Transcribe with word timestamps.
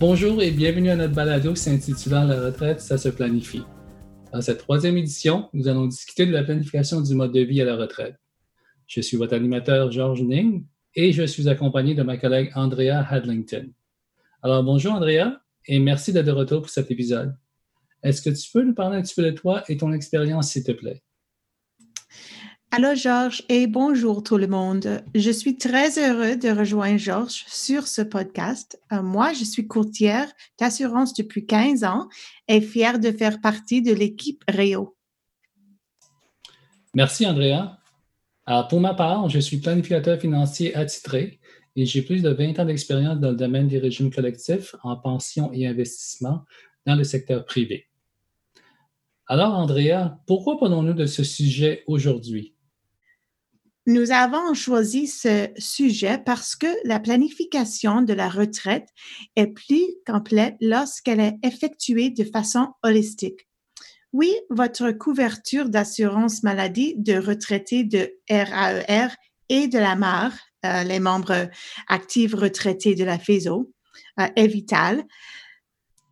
Bonjour 0.00 0.40
et 0.40 0.52
bienvenue 0.52 0.90
à 0.90 0.96
notre 0.96 1.12
balado 1.12 1.56
s'intitulant 1.56 2.22
La 2.22 2.40
retraite, 2.40 2.80
ça 2.80 2.96
se 2.96 3.08
planifie. 3.08 3.64
Dans 4.32 4.40
cette 4.40 4.58
troisième 4.58 4.96
édition, 4.96 5.48
nous 5.52 5.66
allons 5.66 5.88
discuter 5.88 6.24
de 6.24 6.30
la 6.30 6.44
planification 6.44 7.00
du 7.00 7.16
mode 7.16 7.32
de 7.32 7.40
vie 7.40 7.60
à 7.60 7.64
la 7.64 7.74
retraite. 7.74 8.14
Je 8.86 9.00
suis 9.00 9.16
votre 9.16 9.34
animateur 9.34 9.90
Georges 9.90 10.22
Ning 10.22 10.64
et 10.94 11.12
je 11.12 11.24
suis 11.24 11.48
accompagné 11.48 11.96
de 11.96 12.04
ma 12.04 12.16
collègue 12.16 12.52
Andrea 12.54 13.04
Hadlington. 13.10 13.72
Alors 14.40 14.62
bonjour 14.62 14.92
Andrea 14.92 15.40
et 15.66 15.80
merci 15.80 16.12
d'être 16.12 16.26
de 16.26 16.30
retour 16.30 16.60
pour 16.60 16.70
cet 16.70 16.92
épisode. 16.92 17.36
Est-ce 18.04 18.22
que 18.22 18.30
tu 18.30 18.48
peux 18.52 18.62
nous 18.62 18.74
parler 18.74 18.98
un 18.98 19.02
petit 19.02 19.16
peu 19.16 19.24
de 19.24 19.32
toi 19.32 19.64
et 19.68 19.76
ton 19.76 19.92
expérience, 19.92 20.52
s'il 20.52 20.62
te 20.62 20.70
plaît? 20.70 21.02
Allô 22.70 22.94
Georges 22.94 23.42
et 23.48 23.66
bonjour 23.66 24.22
tout 24.22 24.36
le 24.36 24.46
monde. 24.46 25.02
Je 25.14 25.30
suis 25.30 25.56
très 25.56 25.98
heureux 25.98 26.36
de 26.36 26.50
rejoindre 26.50 26.98
Georges 26.98 27.46
sur 27.46 27.86
ce 27.86 28.02
podcast. 28.02 28.78
Euh, 28.92 29.00
moi, 29.00 29.32
je 29.32 29.42
suis 29.42 29.66
courtière 29.66 30.30
d'assurance 30.60 31.14
depuis 31.14 31.46
15 31.46 31.84
ans 31.84 32.10
et 32.46 32.60
fière 32.60 32.98
de 32.98 33.10
faire 33.10 33.40
partie 33.40 33.80
de 33.80 33.94
l'équipe 33.94 34.44
Réo. 34.46 34.94
Merci 36.92 37.26
Andrea. 37.26 37.78
Alors, 38.44 38.68
pour 38.68 38.80
ma 38.80 38.92
part, 38.92 39.30
je 39.30 39.38
suis 39.38 39.56
planificateur 39.56 40.20
financier 40.20 40.74
attitré 40.74 41.40
et 41.74 41.86
j'ai 41.86 42.02
plus 42.02 42.20
de 42.20 42.28
20 42.28 42.58
ans 42.58 42.66
d'expérience 42.66 43.18
dans 43.18 43.30
le 43.30 43.36
domaine 43.36 43.68
des 43.68 43.78
régimes 43.78 44.12
collectifs 44.12 44.74
en 44.82 44.94
pension 44.96 45.50
et 45.54 45.66
investissement 45.66 46.44
dans 46.84 46.96
le 46.96 47.04
secteur 47.04 47.46
privé. 47.46 47.86
Alors, 49.26 49.54
Andrea, 49.54 50.18
pourquoi 50.26 50.58
parlons-nous 50.58 50.92
de 50.92 51.06
ce 51.06 51.24
sujet 51.24 51.82
aujourd'hui? 51.86 52.54
Nous 53.88 54.12
avons 54.12 54.52
choisi 54.52 55.06
ce 55.06 55.48
sujet 55.56 56.18
parce 56.18 56.56
que 56.56 56.66
la 56.84 57.00
planification 57.00 58.02
de 58.02 58.12
la 58.12 58.28
retraite 58.28 58.86
est 59.34 59.46
plus 59.46 59.86
complète 60.06 60.56
lorsqu'elle 60.60 61.20
est 61.20 61.38
effectuée 61.42 62.10
de 62.10 62.24
façon 62.24 62.68
holistique. 62.82 63.48
Oui, 64.12 64.30
votre 64.50 64.90
couverture 64.90 65.70
d'assurance 65.70 66.42
maladie 66.42 66.96
de 66.98 67.16
retraités 67.16 67.82
de 67.82 68.12
RAER 68.28 69.08
e 69.08 69.16
et 69.48 69.68
de 69.68 69.78
la 69.78 69.96
MAR, 69.96 70.32
euh, 70.66 70.82
les 70.82 71.00
membres 71.00 71.48
actifs 71.88 72.34
retraités 72.34 72.94
de 72.94 73.04
la 73.04 73.18
FESO, 73.18 73.72
euh, 74.20 74.26
est 74.36 74.48
vitale. 74.48 75.02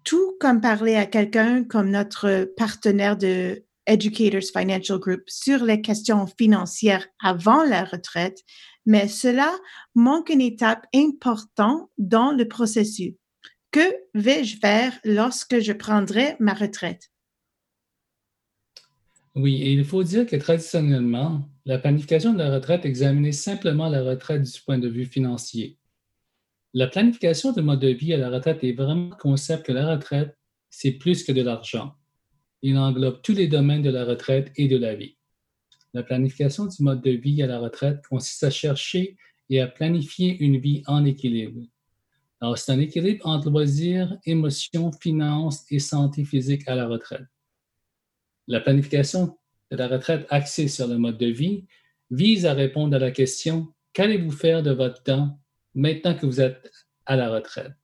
Tout 0.02 0.34
comme 0.40 0.62
parler 0.62 0.96
à 0.96 1.04
quelqu'un 1.04 1.62
comme 1.62 1.90
notre 1.90 2.50
partenaire 2.56 3.18
de 3.18 3.65
Educators 3.86 4.50
Financial 4.52 4.98
Group 4.98 5.22
sur 5.26 5.64
les 5.64 5.80
questions 5.80 6.26
financières 6.38 7.06
avant 7.22 7.64
la 7.64 7.84
retraite, 7.84 8.42
mais 8.84 9.08
cela 9.08 9.52
manque 9.94 10.30
une 10.30 10.40
étape 10.40 10.86
importante 10.94 11.90
dans 11.98 12.32
le 12.32 12.46
processus. 12.48 13.14
Que 13.70 13.94
vais-je 14.14 14.58
faire 14.58 14.92
lorsque 15.04 15.60
je 15.60 15.72
prendrai 15.72 16.36
ma 16.40 16.54
retraite? 16.54 17.10
Oui, 19.34 19.62
et 19.62 19.72
il 19.72 19.84
faut 19.84 20.02
dire 20.02 20.24
que 20.24 20.36
traditionnellement, 20.36 21.46
la 21.66 21.78
planification 21.78 22.32
de 22.32 22.38
la 22.38 22.54
retraite 22.54 22.86
examinait 22.86 23.32
simplement 23.32 23.88
la 23.90 24.02
retraite 24.02 24.42
du 24.42 24.60
point 24.62 24.78
de 24.78 24.88
vue 24.88 25.04
financier. 25.04 25.78
La 26.72 26.86
planification 26.86 27.52
de 27.52 27.60
mode 27.60 27.80
de 27.80 27.88
vie 27.88 28.14
à 28.14 28.16
la 28.16 28.30
retraite 28.30 28.64
est 28.64 28.72
vraiment 28.72 29.10
le 29.10 29.16
concept 29.16 29.66
que 29.66 29.72
la 29.72 29.94
retraite, 29.94 30.36
c'est 30.70 30.92
plus 30.92 31.22
que 31.22 31.32
de 31.32 31.42
l'argent. 31.42 31.94
Il 32.68 32.76
englobe 32.78 33.22
tous 33.22 33.32
les 33.32 33.46
domaines 33.46 33.82
de 33.82 33.90
la 33.90 34.04
retraite 34.04 34.50
et 34.56 34.66
de 34.66 34.76
la 34.76 34.96
vie. 34.96 35.16
La 35.94 36.02
planification 36.02 36.66
du 36.66 36.82
mode 36.82 37.00
de 37.00 37.12
vie 37.12 37.40
à 37.40 37.46
la 37.46 37.60
retraite 37.60 38.04
consiste 38.08 38.42
à 38.42 38.50
chercher 38.50 39.16
et 39.48 39.60
à 39.60 39.68
planifier 39.68 40.36
une 40.40 40.58
vie 40.58 40.82
en 40.88 41.04
équilibre. 41.04 41.60
Alors, 42.40 42.58
c'est 42.58 42.72
un 42.72 42.80
équilibre 42.80 43.24
entre 43.24 43.50
loisirs, 43.50 44.18
émotions, 44.24 44.90
finances 44.90 45.64
et 45.70 45.78
santé 45.78 46.24
physique 46.24 46.66
à 46.66 46.74
la 46.74 46.88
retraite. 46.88 47.28
La 48.48 48.58
planification 48.58 49.38
de 49.70 49.76
la 49.76 49.86
retraite 49.86 50.26
axée 50.28 50.66
sur 50.66 50.88
le 50.88 50.98
mode 50.98 51.18
de 51.18 51.26
vie 51.26 51.66
vise 52.10 52.46
à 52.46 52.52
répondre 52.52 52.96
à 52.96 52.98
la 52.98 53.12
question 53.12 53.72
qu'allez-vous 53.92 54.32
faire 54.32 54.64
de 54.64 54.72
votre 54.72 55.04
temps 55.04 55.38
maintenant 55.72 56.16
que 56.16 56.26
vous 56.26 56.40
êtes 56.40 56.68
à 57.04 57.14
la 57.14 57.30
retraite? 57.30 57.74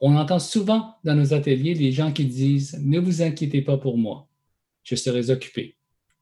On 0.00 0.16
entend 0.16 0.38
souvent 0.38 0.96
dans 1.04 1.14
nos 1.14 1.34
ateliers 1.34 1.74
les 1.74 1.92
gens 1.92 2.12
qui 2.12 2.24
disent 2.24 2.78
Ne 2.82 2.98
vous 2.98 3.22
inquiétez 3.22 3.62
pas 3.62 3.76
pour 3.76 3.98
moi, 3.98 4.28
je 4.82 4.94
serai 4.94 5.30
occupé. 5.30 5.76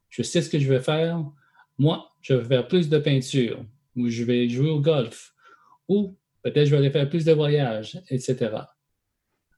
Je 0.09 0.23
sais 0.23 0.43
ce 0.43 0.51
que 0.51 0.59
je 0.59 0.69
vais 0.69 0.81
faire. 0.81 1.25
Moi, 1.79 2.11
je 2.21 2.35
vais 2.35 2.45
faire 2.45 2.67
plus 2.67 2.89
de 2.89 2.99
peinture, 2.99 3.65
ou 3.95 4.09
je 4.09 4.25
vais 4.25 4.49
jouer 4.49 4.71
au 4.71 4.81
golf, 4.81 5.35
ou 5.87 6.17
peut-être 6.43 6.67
je 6.67 6.73
vais 6.73 6.79
aller 6.79 6.91
faire 6.91 7.09
plus 7.09 7.25
de 7.25 7.33
voyages, 7.33 8.01
etc. 8.11 8.51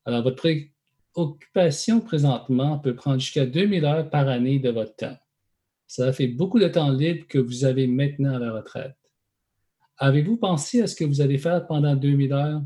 Alors, 0.05 0.23
votre 0.23 0.37
préoccupation 1.15 2.01
présentement 2.01 2.79
peut 2.79 2.95
prendre 2.95 3.21
jusqu'à 3.21 3.47
2000 3.47 3.85
heures 3.85 4.11
par 4.11 4.29
année 4.29 4.59
de 4.59 4.71
votre 4.71 4.97
temps. 4.97 5.17
Ça 5.87 6.13
fait 6.13 6.29
beaucoup 6.29 6.59
de 6.61 6.69
temps 6.69 6.91
libre 6.91 7.27
que 7.27 7.39
vous 7.39 7.65
avez 7.65 7.87
maintenant 7.87 8.35
à 8.35 8.39
la 8.39 8.53
retraite. 8.53 8.97
Avez-vous 9.97 10.37
pensé 10.37 10.83
à 10.83 10.87
ce 10.87 10.95
que 10.95 11.05
vous 11.05 11.21
allez 11.21 11.39
faire 11.39 11.67
pendant 11.67 11.97
2000 11.97 12.33
heures? 12.33 12.63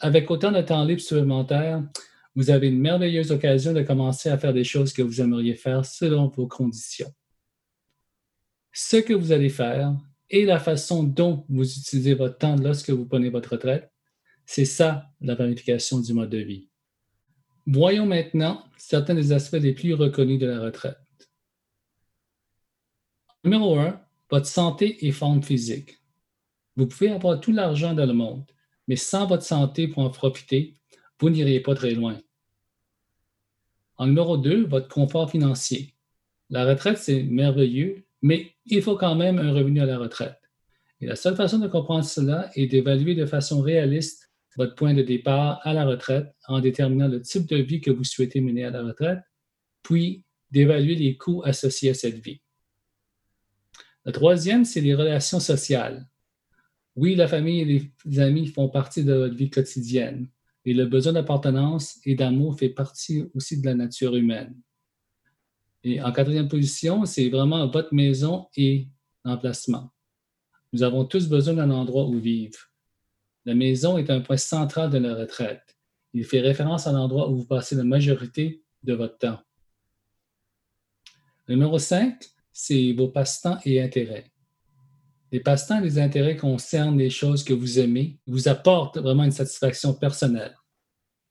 Avec 0.00 0.30
autant 0.30 0.50
de 0.50 0.60
temps 0.62 0.84
libre 0.84 1.00
supplémentaire, 1.00 1.82
vous 2.34 2.50
avez 2.50 2.68
une 2.68 2.80
merveilleuse 2.80 3.32
occasion 3.32 3.72
de 3.72 3.82
commencer 3.82 4.28
à 4.28 4.38
faire 4.38 4.54
des 4.54 4.64
choses 4.64 4.92
que 4.92 5.02
vous 5.02 5.20
aimeriez 5.20 5.54
faire 5.54 5.84
selon 5.84 6.28
vos 6.28 6.46
conditions. 6.46 7.12
Ce 8.72 8.96
que 8.96 9.12
vous 9.12 9.32
allez 9.32 9.48
faire 9.48 9.96
et 10.30 10.44
la 10.44 10.58
façon 10.58 11.02
dont 11.02 11.44
vous 11.48 11.64
utilisez 11.64 12.14
votre 12.14 12.38
temps 12.38 12.56
lorsque 12.56 12.90
vous 12.90 13.04
prenez 13.04 13.28
votre 13.30 13.52
retraite, 13.52 13.90
c'est 14.46 14.64
ça 14.64 15.06
la 15.20 15.36
planification 15.36 16.00
du 16.00 16.14
mode 16.14 16.30
de 16.30 16.38
vie. 16.38 16.70
Voyons 17.66 18.06
maintenant 18.06 18.64
certains 18.78 19.14
des 19.14 19.32
aspects 19.32 19.60
les 19.60 19.74
plus 19.74 19.94
reconnus 19.94 20.38
de 20.38 20.46
la 20.46 20.60
retraite. 20.60 20.98
Numéro 23.44 23.78
un, 23.78 24.00
votre 24.30 24.46
santé 24.46 25.06
et 25.06 25.12
forme 25.12 25.42
physique. 25.42 25.98
Vous 26.76 26.86
pouvez 26.86 27.10
avoir 27.10 27.40
tout 27.40 27.52
l'argent 27.52 27.92
dans 27.92 28.06
le 28.06 28.12
monde, 28.12 28.44
mais 28.90 28.96
sans 28.96 29.24
votre 29.24 29.44
santé 29.44 29.86
pour 29.86 30.02
en 30.02 30.10
profiter, 30.10 30.74
vous 31.20 31.30
n'irez 31.30 31.60
pas 31.60 31.76
très 31.76 31.92
loin. 31.92 32.18
En 33.98 34.08
numéro 34.08 34.36
2, 34.36 34.66
votre 34.66 34.88
confort 34.88 35.30
financier. 35.30 35.94
La 36.48 36.64
retraite, 36.64 36.98
c'est 36.98 37.22
merveilleux, 37.22 38.02
mais 38.20 38.50
il 38.66 38.82
faut 38.82 38.96
quand 38.96 39.14
même 39.14 39.38
un 39.38 39.52
revenu 39.52 39.80
à 39.80 39.86
la 39.86 39.96
retraite. 39.96 40.40
Et 41.00 41.06
la 41.06 41.14
seule 41.14 41.36
façon 41.36 41.58
de 41.58 41.68
comprendre 41.68 42.04
cela 42.04 42.50
est 42.56 42.66
d'évaluer 42.66 43.14
de 43.14 43.26
façon 43.26 43.60
réaliste 43.60 44.28
votre 44.56 44.74
point 44.74 44.92
de 44.92 45.02
départ 45.02 45.60
à 45.62 45.72
la 45.72 45.84
retraite 45.84 46.34
en 46.48 46.58
déterminant 46.58 47.06
le 47.06 47.22
type 47.22 47.46
de 47.46 47.58
vie 47.58 47.80
que 47.80 47.92
vous 47.92 48.02
souhaitez 48.02 48.40
mener 48.40 48.64
à 48.64 48.70
la 48.70 48.82
retraite, 48.82 49.20
puis 49.84 50.24
d'évaluer 50.50 50.96
les 50.96 51.16
coûts 51.16 51.42
associés 51.44 51.90
à 51.90 51.94
cette 51.94 52.18
vie. 52.18 52.40
Le 54.04 54.10
troisième, 54.10 54.64
c'est 54.64 54.80
les 54.80 54.96
relations 54.96 55.38
sociales. 55.38 56.09
Oui, 56.96 57.14
la 57.14 57.28
famille 57.28 57.60
et 57.60 57.92
les 58.04 58.20
amis 58.20 58.46
font 58.48 58.68
partie 58.68 59.04
de 59.04 59.12
votre 59.12 59.34
vie 59.34 59.50
quotidienne 59.50 60.28
et 60.64 60.74
le 60.74 60.86
besoin 60.86 61.12
d'appartenance 61.12 61.98
et 62.04 62.14
d'amour 62.14 62.58
fait 62.58 62.68
partie 62.68 63.24
aussi 63.34 63.60
de 63.60 63.66
la 63.66 63.74
nature 63.74 64.14
humaine. 64.16 64.60
Et 65.82 66.02
en 66.02 66.12
quatrième 66.12 66.48
position, 66.48 67.06
c'est 67.06 67.30
vraiment 67.30 67.66
votre 67.68 67.94
maison 67.94 68.48
et 68.56 68.88
l'emplacement. 69.24 69.90
Nous 70.72 70.82
avons 70.82 71.04
tous 71.04 71.28
besoin 71.28 71.54
d'un 71.54 71.70
endroit 71.70 72.06
où 72.06 72.18
vivre. 72.18 72.58
La 73.46 73.54
maison 73.54 73.96
est 73.96 74.10
un 74.10 74.20
point 74.20 74.36
central 74.36 74.90
de 74.90 74.98
la 74.98 75.14
retraite. 75.14 75.76
Il 76.12 76.24
fait 76.24 76.40
référence 76.40 76.86
à 76.86 76.92
l'endroit 76.92 77.30
où 77.30 77.36
vous 77.36 77.46
passez 77.46 77.74
la 77.74 77.84
majorité 77.84 78.62
de 78.82 78.92
votre 78.92 79.18
temps. 79.18 79.38
Numéro 81.48 81.78
5, 81.78 82.22
c'est 82.52 82.92
vos 82.92 83.08
passe-temps 83.08 83.58
et 83.64 83.80
intérêts. 83.80 84.30
Les 85.32 85.40
passe-temps 85.40 85.78
et 85.78 85.84
les 85.84 85.98
intérêts 85.98 86.36
concernent 86.36 86.98
les 86.98 87.10
choses 87.10 87.44
que 87.44 87.54
vous 87.54 87.78
aimez, 87.78 88.18
vous 88.26 88.48
apportent 88.48 88.98
vraiment 88.98 89.24
une 89.24 89.30
satisfaction 89.30 89.94
personnelle. 89.94 90.56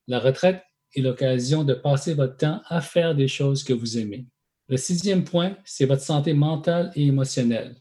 La 0.07 0.19
retraite 0.19 0.63
est 0.95 1.01
l'occasion 1.01 1.63
de 1.63 1.73
passer 1.73 2.13
votre 2.13 2.37
temps 2.37 2.61
à 2.67 2.81
faire 2.81 3.13
des 3.13 3.27
choses 3.27 3.63
que 3.63 3.73
vous 3.73 3.97
aimez. 3.97 4.25
Le 4.69 4.77
sixième 4.77 5.23
point, 5.23 5.57
c'est 5.65 5.85
votre 5.85 6.01
santé 6.01 6.33
mentale 6.33 6.91
et 6.95 7.07
émotionnelle. 7.07 7.75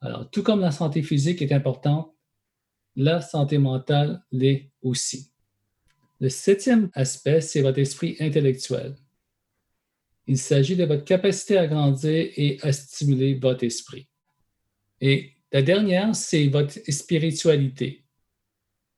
Alors, 0.00 0.28
tout 0.30 0.42
comme 0.42 0.60
la 0.60 0.72
santé 0.72 1.02
physique 1.02 1.40
est 1.40 1.52
importante, 1.52 2.12
la 2.94 3.20
santé 3.20 3.58
mentale 3.58 4.22
l'est 4.32 4.70
aussi. 4.82 5.30
Le 6.20 6.28
septième 6.28 6.90
aspect, 6.94 7.40
c'est 7.40 7.62
votre 7.62 7.78
esprit 7.78 8.16
intellectuel. 8.20 8.96
Il 10.26 10.38
s'agit 10.38 10.76
de 10.76 10.84
votre 10.84 11.04
capacité 11.04 11.58
à 11.58 11.66
grandir 11.66 12.30
et 12.36 12.58
à 12.62 12.72
stimuler 12.72 13.34
votre 13.34 13.64
esprit. 13.64 14.08
Et 15.00 15.35
la 15.52 15.62
dernière, 15.62 16.14
c'est 16.14 16.48
votre 16.48 16.74
spiritualité. 16.90 18.04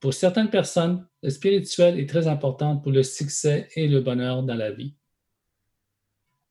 Pour 0.00 0.14
certaines 0.14 0.50
personnes, 0.50 1.06
le 1.22 1.30
spirituel 1.30 1.98
est 1.98 2.08
très 2.08 2.26
important 2.26 2.76
pour 2.76 2.92
le 2.92 3.02
succès 3.02 3.68
et 3.74 3.88
le 3.88 4.00
bonheur 4.00 4.42
dans 4.42 4.54
la 4.54 4.70
vie. 4.70 4.94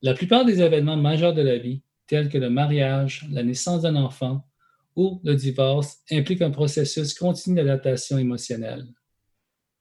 La 0.02 0.14
plupart 0.14 0.46
des 0.46 0.62
événements 0.62 0.98
majeurs 0.98 1.34
de 1.34 1.42
la 1.42 1.58
vie, 1.58 1.82
tels 2.06 2.30
que 2.30 2.38
le 2.38 2.50
mariage, 2.50 3.26
la 3.32 3.44
naissance 3.44 3.82
d'un 3.82 3.96
enfant 3.96 4.48
ou 4.96 5.20
le 5.24 5.36
divorce, 5.36 6.00
impliquent 6.12 6.42
un 6.42 6.52
processus 6.52 7.14
continu 7.14 7.56
d'adaptation 7.56 8.18
émotionnelle. 8.18 8.86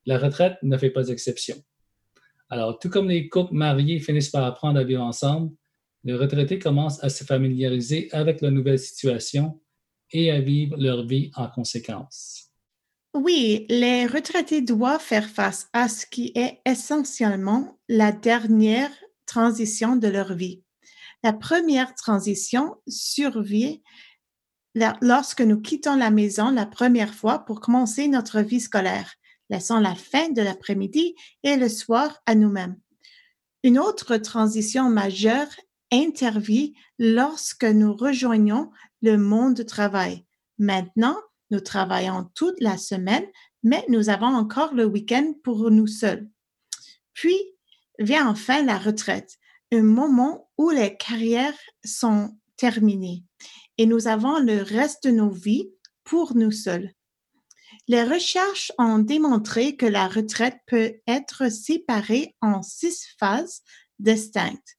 La 0.06 0.18
retraite 0.18 0.56
ne 0.62 0.78
fait 0.78 0.90
pas 0.90 1.08
exception. 1.08 1.56
Alors, 2.48 2.78
tout 2.78 2.88
comme 2.88 3.08
les 3.08 3.28
couples 3.28 3.54
mariés 3.54 3.98
finissent 3.98 4.30
par 4.30 4.44
apprendre 4.44 4.78
à 4.78 4.84
vivre 4.84 5.02
ensemble, 5.02 5.52
les 6.04 6.14
retraités 6.14 6.58
commencent 6.58 7.02
à 7.02 7.08
se 7.08 7.24
familiariser 7.24 8.08
avec 8.12 8.40
la 8.40 8.52
nouvelle 8.52 8.78
situation 8.78 9.60
et 10.12 10.30
à 10.30 10.40
vivre 10.40 10.76
leur 10.78 11.06
vie 11.06 11.30
en 11.36 11.48
conséquence. 11.48 12.46
Oui, 13.14 13.64
les 13.68 14.06
retraités 14.06 14.60
doivent 14.60 15.00
faire 15.00 15.28
face 15.28 15.68
à 15.72 15.88
ce 15.88 16.04
qui 16.04 16.32
est 16.34 16.60
essentiellement 16.66 17.78
la 17.88 18.12
dernière 18.12 18.90
transition 19.24 19.96
de 19.96 20.08
leur 20.08 20.34
vie. 20.34 20.62
La 21.22 21.32
première 21.32 21.94
transition 21.94 22.76
survient 22.86 23.76
lorsque 25.00 25.40
nous 25.40 25.60
quittons 25.60 25.96
la 25.96 26.10
maison 26.10 26.50
la 26.50 26.66
première 26.66 27.14
fois 27.14 27.38
pour 27.40 27.60
commencer 27.60 28.08
notre 28.08 28.40
vie 28.40 28.60
scolaire, 28.60 29.14
laissant 29.48 29.80
la 29.80 29.94
fin 29.94 30.28
de 30.28 30.42
l'après-midi 30.42 31.14
et 31.42 31.56
le 31.56 31.68
soir 31.68 32.20
à 32.26 32.34
nous-mêmes. 32.34 32.76
Une 33.62 33.78
autre 33.78 34.16
transition 34.18 34.90
majeure 34.90 35.48
intervient 35.90 36.68
lorsque 36.98 37.64
nous 37.64 37.94
rejoignons 37.96 38.70
le 39.06 39.18
monde 39.18 39.54
du 39.54 39.64
travail. 39.64 40.24
Maintenant, 40.58 41.16
nous 41.50 41.60
travaillons 41.60 42.28
toute 42.34 42.60
la 42.60 42.76
semaine, 42.76 43.24
mais 43.62 43.84
nous 43.88 44.08
avons 44.08 44.34
encore 44.34 44.74
le 44.74 44.84
week-end 44.84 45.32
pour 45.44 45.70
nous 45.70 45.86
seuls. 45.86 46.28
Puis 47.14 47.38
vient 48.00 48.28
enfin 48.28 48.64
la 48.64 48.78
retraite, 48.78 49.38
un 49.72 49.82
moment 49.82 50.50
où 50.58 50.70
les 50.70 50.96
carrières 50.96 51.58
sont 51.84 52.36
terminées 52.56 53.22
et 53.78 53.86
nous 53.86 54.08
avons 54.08 54.38
le 54.40 54.62
reste 54.62 55.04
de 55.04 55.10
nos 55.10 55.30
vies 55.30 55.70
pour 56.02 56.34
nous 56.34 56.50
seuls. 56.50 56.90
Les 57.88 58.02
recherches 58.02 58.72
ont 58.78 58.98
démontré 58.98 59.76
que 59.76 59.86
la 59.86 60.08
retraite 60.08 60.58
peut 60.66 60.94
être 61.06 61.50
séparée 61.50 62.34
en 62.40 62.62
six 62.62 63.06
phases 63.18 63.62
distinctes. 64.00 64.76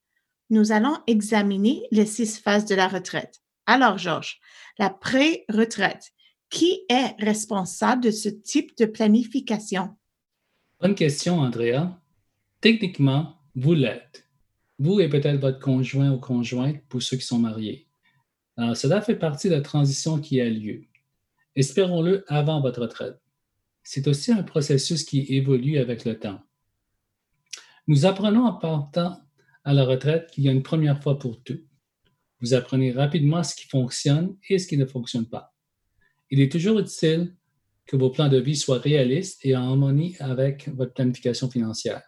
Nous 0.50 0.74
allons 0.74 0.98
examiner 1.08 1.84
les 1.92 2.06
six 2.06 2.40
phases 2.40 2.66
de 2.66 2.76
la 2.76 2.88
retraite. 2.90 3.42
Alors, 3.68 3.98
Georges, 3.98 4.40
la 4.80 4.90
pré-retraite. 4.90 6.14
Qui 6.50 6.80
est 6.88 7.14
responsable 7.20 8.04
de 8.04 8.12
ce 8.12 8.30
type 8.30 8.78
de 8.78 8.86
planification? 8.86 9.98
Bonne 10.80 10.96
question, 10.96 11.40
Andrea. 11.40 12.00
Techniquement, 12.62 13.36
vous 13.54 13.74
l'êtes. 13.74 14.26
Vous 14.80 15.02
et 15.02 15.10
peut-être 15.10 15.42
votre 15.42 15.60
conjoint 15.60 16.12
ou 16.14 16.20
conjointe 16.20 16.82
pour 16.88 17.04
ceux 17.04 17.18
qui 17.18 17.26
sont 17.26 17.40
mariés. 17.40 17.90
Alors, 18.56 18.78
cela 18.78 19.02
fait 19.02 19.18
partie 19.18 19.50
de 19.50 19.56
la 19.56 19.62
transition 19.62 20.20
qui 20.20 20.40
a 20.40 20.50
lieu. 20.50 20.86
Espérons-le 21.56 22.24
avant 22.28 22.62
votre 22.62 22.84
retraite. 22.84 23.20
C'est 23.84 24.08
aussi 24.08 24.32
un 24.32 24.44
processus 24.44 25.04
qui 25.04 25.26
évolue 25.28 25.80
avec 25.80 26.06
le 26.06 26.18
temps. 26.18 26.40
Nous 27.88 28.06
apprenons 28.06 28.46
en 28.46 28.54
partant 28.54 29.20
à 29.66 29.74
la 29.74 29.84
retraite 29.84 30.32
qu'il 30.32 30.46
y 30.46 30.50
a 30.50 30.54
une 30.54 30.64
première 30.64 31.04
fois 31.04 31.20
pour 31.20 31.44
tout. 31.44 31.60
Vous 32.42 32.54
apprenez 32.54 32.92
rapidement 32.92 33.44
ce 33.44 33.56
qui 33.56 33.68
fonctionne 33.68 34.36
et 34.50 34.60
ce 34.60 34.68
qui 34.68 34.78
ne 34.78 34.86
fonctionne 34.86 35.26
pas. 35.26 35.54
Il 36.30 36.40
est 36.40 36.52
toujours 36.52 36.80
utile 36.80 37.36
que 37.86 37.96
vos 37.96 38.10
plans 38.10 38.30
de 38.30 38.38
vie 38.38 38.56
soient 38.56 38.80
réalistes 38.80 39.40
et 39.44 39.56
en 39.56 39.64
harmonie 39.64 40.16
avec 40.20 40.68
votre 40.70 40.94
planification 40.94 41.50
financière. 41.50 42.04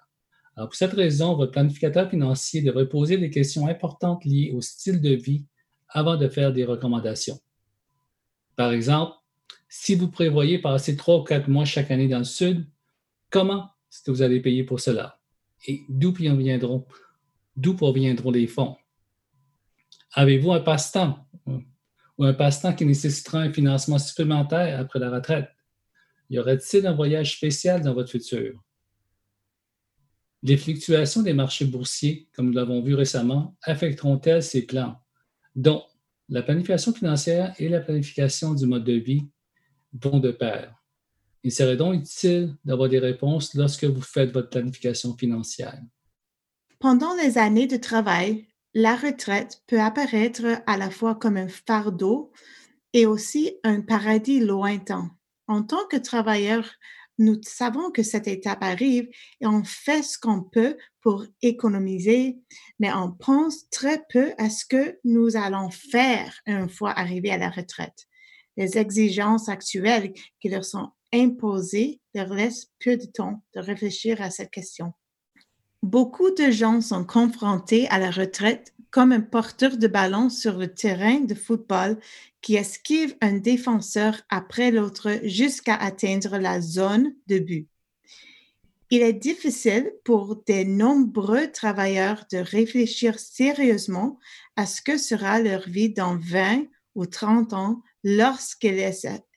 pour 0.55 0.75
cette 0.75 0.93
raison, 0.93 1.35
votre 1.35 1.53
planificateur 1.53 2.09
financier 2.09 2.61
devrait 2.61 2.89
poser 2.89 3.17
des 3.17 3.29
questions 3.29 3.67
importantes 3.67 4.25
liées 4.25 4.51
au 4.53 4.61
style 4.61 4.99
de 5.01 5.15
vie 5.15 5.45
avant 5.87 6.17
de 6.17 6.27
faire 6.27 6.51
des 6.51 6.65
recommandations. 6.65 7.39
Par 8.55 8.71
exemple, 8.73 9.13
si 9.69 9.95
vous 9.95 10.09
prévoyez 10.09 10.59
passer 10.59 10.97
trois 10.97 11.19
ou 11.19 11.23
quatre 11.23 11.47
mois 11.47 11.63
chaque 11.63 11.91
année 11.91 12.07
dans 12.07 12.17
le 12.17 12.23
Sud, 12.25 12.67
comment 13.29 13.69
est-ce 13.89 14.03
que 14.03 14.11
vous 14.11 14.21
allez 14.21 14.41
payer 14.41 14.63
pour 14.63 14.79
cela? 14.79 15.19
Et 15.65 15.83
d'où 15.87 16.11
proviendront, 16.11 16.85
les 18.31 18.47
fonds? 18.47 18.75
Avez-vous 20.13 20.51
un 20.51 20.59
passe-temps? 20.59 21.27
Ou 22.17 22.25
un 22.25 22.33
passe-temps 22.33 22.73
qui 22.73 22.85
nécessitera 22.85 23.39
un 23.39 23.53
financement 23.53 23.97
supplémentaire 23.97 24.79
après 24.79 24.99
la 24.99 25.09
retraite? 25.09 25.49
Y 26.29 26.39
aurait-il 26.39 26.85
un 26.85 26.93
voyage 26.93 27.37
spécial 27.37 27.81
dans 27.81 27.93
votre 27.93 28.09
futur? 28.09 28.61
Les 30.43 30.57
fluctuations 30.57 31.21
des 31.21 31.33
marchés 31.33 31.65
boursiers, 31.65 32.29
comme 32.33 32.47
nous 32.47 32.53
l'avons 32.53 32.81
vu 32.81 32.95
récemment, 32.95 33.57
affecteront-elles 33.63 34.43
ces 34.43 34.65
plans, 34.65 35.01
dont 35.55 35.83
la 36.29 36.43
planification 36.43 36.93
financière 36.93 37.53
et 37.57 37.69
la 37.69 37.81
planification 37.81 38.53
du 38.53 38.65
mode 38.65 38.83
de 38.83 38.93
vie 38.93 39.27
vont 39.93 40.19
de 40.19 40.31
pair. 40.31 40.75
Il 41.43 41.51
serait 41.51 41.77
donc 41.77 41.95
utile 41.95 42.55
d'avoir 42.65 42.89
des 42.89 42.99
réponses 42.99 43.53
lorsque 43.53 43.85
vous 43.85 44.01
faites 44.01 44.31
votre 44.31 44.49
planification 44.49 45.15
financière. 45.15 45.81
Pendant 46.79 47.13
les 47.15 47.37
années 47.37 47.67
de 47.67 47.77
travail, 47.77 48.48
la 48.73 48.95
retraite 48.95 49.61
peut 49.67 49.81
apparaître 49.81 50.61
à 50.67 50.77
la 50.77 50.89
fois 50.89 51.15
comme 51.15 51.37
un 51.37 51.47
fardeau 51.47 52.31
et 52.93 53.05
aussi 53.05 53.55
un 53.63 53.81
paradis 53.81 54.39
lointain. 54.39 55.11
En 55.47 55.63
tant 55.63 55.85
que 55.87 55.97
travailleurs, 55.97 56.69
nous 57.17 57.37
savons 57.43 57.91
que 57.91 58.03
cette 58.03 58.27
étape 58.27 58.63
arrive 58.63 59.09
et 59.41 59.47
on 59.47 59.63
fait 59.63 60.03
ce 60.03 60.17
qu'on 60.17 60.41
peut 60.41 60.77
pour 61.01 61.25
économiser, 61.41 62.39
mais 62.79 62.93
on 62.93 63.11
pense 63.11 63.69
très 63.69 64.01
peu 64.09 64.33
à 64.37 64.49
ce 64.49 64.65
que 64.65 64.97
nous 65.03 65.35
allons 65.35 65.69
faire 65.69 66.33
une 66.45 66.69
fois 66.69 66.91
arrivés 66.91 67.31
à 67.31 67.37
la 67.37 67.49
retraite. 67.49 68.07
Les 68.55 68.77
exigences 68.77 69.49
actuelles 69.49 70.13
qui 70.39 70.49
leur 70.49 70.63
sont 70.63 70.91
imposées 71.13 71.99
leur 72.13 72.33
laissent 72.33 72.71
peu 72.79 72.95
de 72.97 73.05
temps 73.05 73.43
de 73.55 73.59
réfléchir 73.59 74.21
à 74.21 74.29
cette 74.29 74.51
question. 74.51 74.93
Beaucoup 75.81 76.31
de 76.31 76.51
gens 76.51 76.81
sont 76.81 77.05
confrontés 77.05 77.87
à 77.87 77.99
la 77.99 78.11
retraite 78.11 78.73
comme 78.91 79.13
un 79.13 79.21
porteur 79.21 79.77
de 79.77 79.87
ballon 79.87 80.29
sur 80.29 80.57
le 80.57 80.73
terrain 80.73 81.21
de 81.21 81.33
football 81.33 81.97
qui 82.41 82.55
esquive 82.55 83.15
un 83.21 83.37
défenseur 83.37 84.19
après 84.29 84.71
l'autre 84.71 85.19
jusqu'à 85.23 85.75
atteindre 85.75 86.37
la 86.37 86.59
zone 86.59 87.15
de 87.27 87.39
but. 87.39 87.69
Il 88.89 89.03
est 89.03 89.13
difficile 89.13 89.93
pour 90.03 90.43
de 90.47 90.63
nombreux 90.63 91.51
travailleurs 91.51 92.25
de 92.31 92.39
réfléchir 92.39 93.19
sérieusement 93.19 94.17
à 94.55 94.65
ce 94.65 94.81
que 94.81 94.97
sera 94.97 95.39
leur 95.39 95.69
vie 95.69 95.91
dans 95.91 96.17
20 96.17 96.65
ou 96.95 97.05
30 97.05 97.53
ans 97.53 97.83
lorsqu'ils 98.03 98.83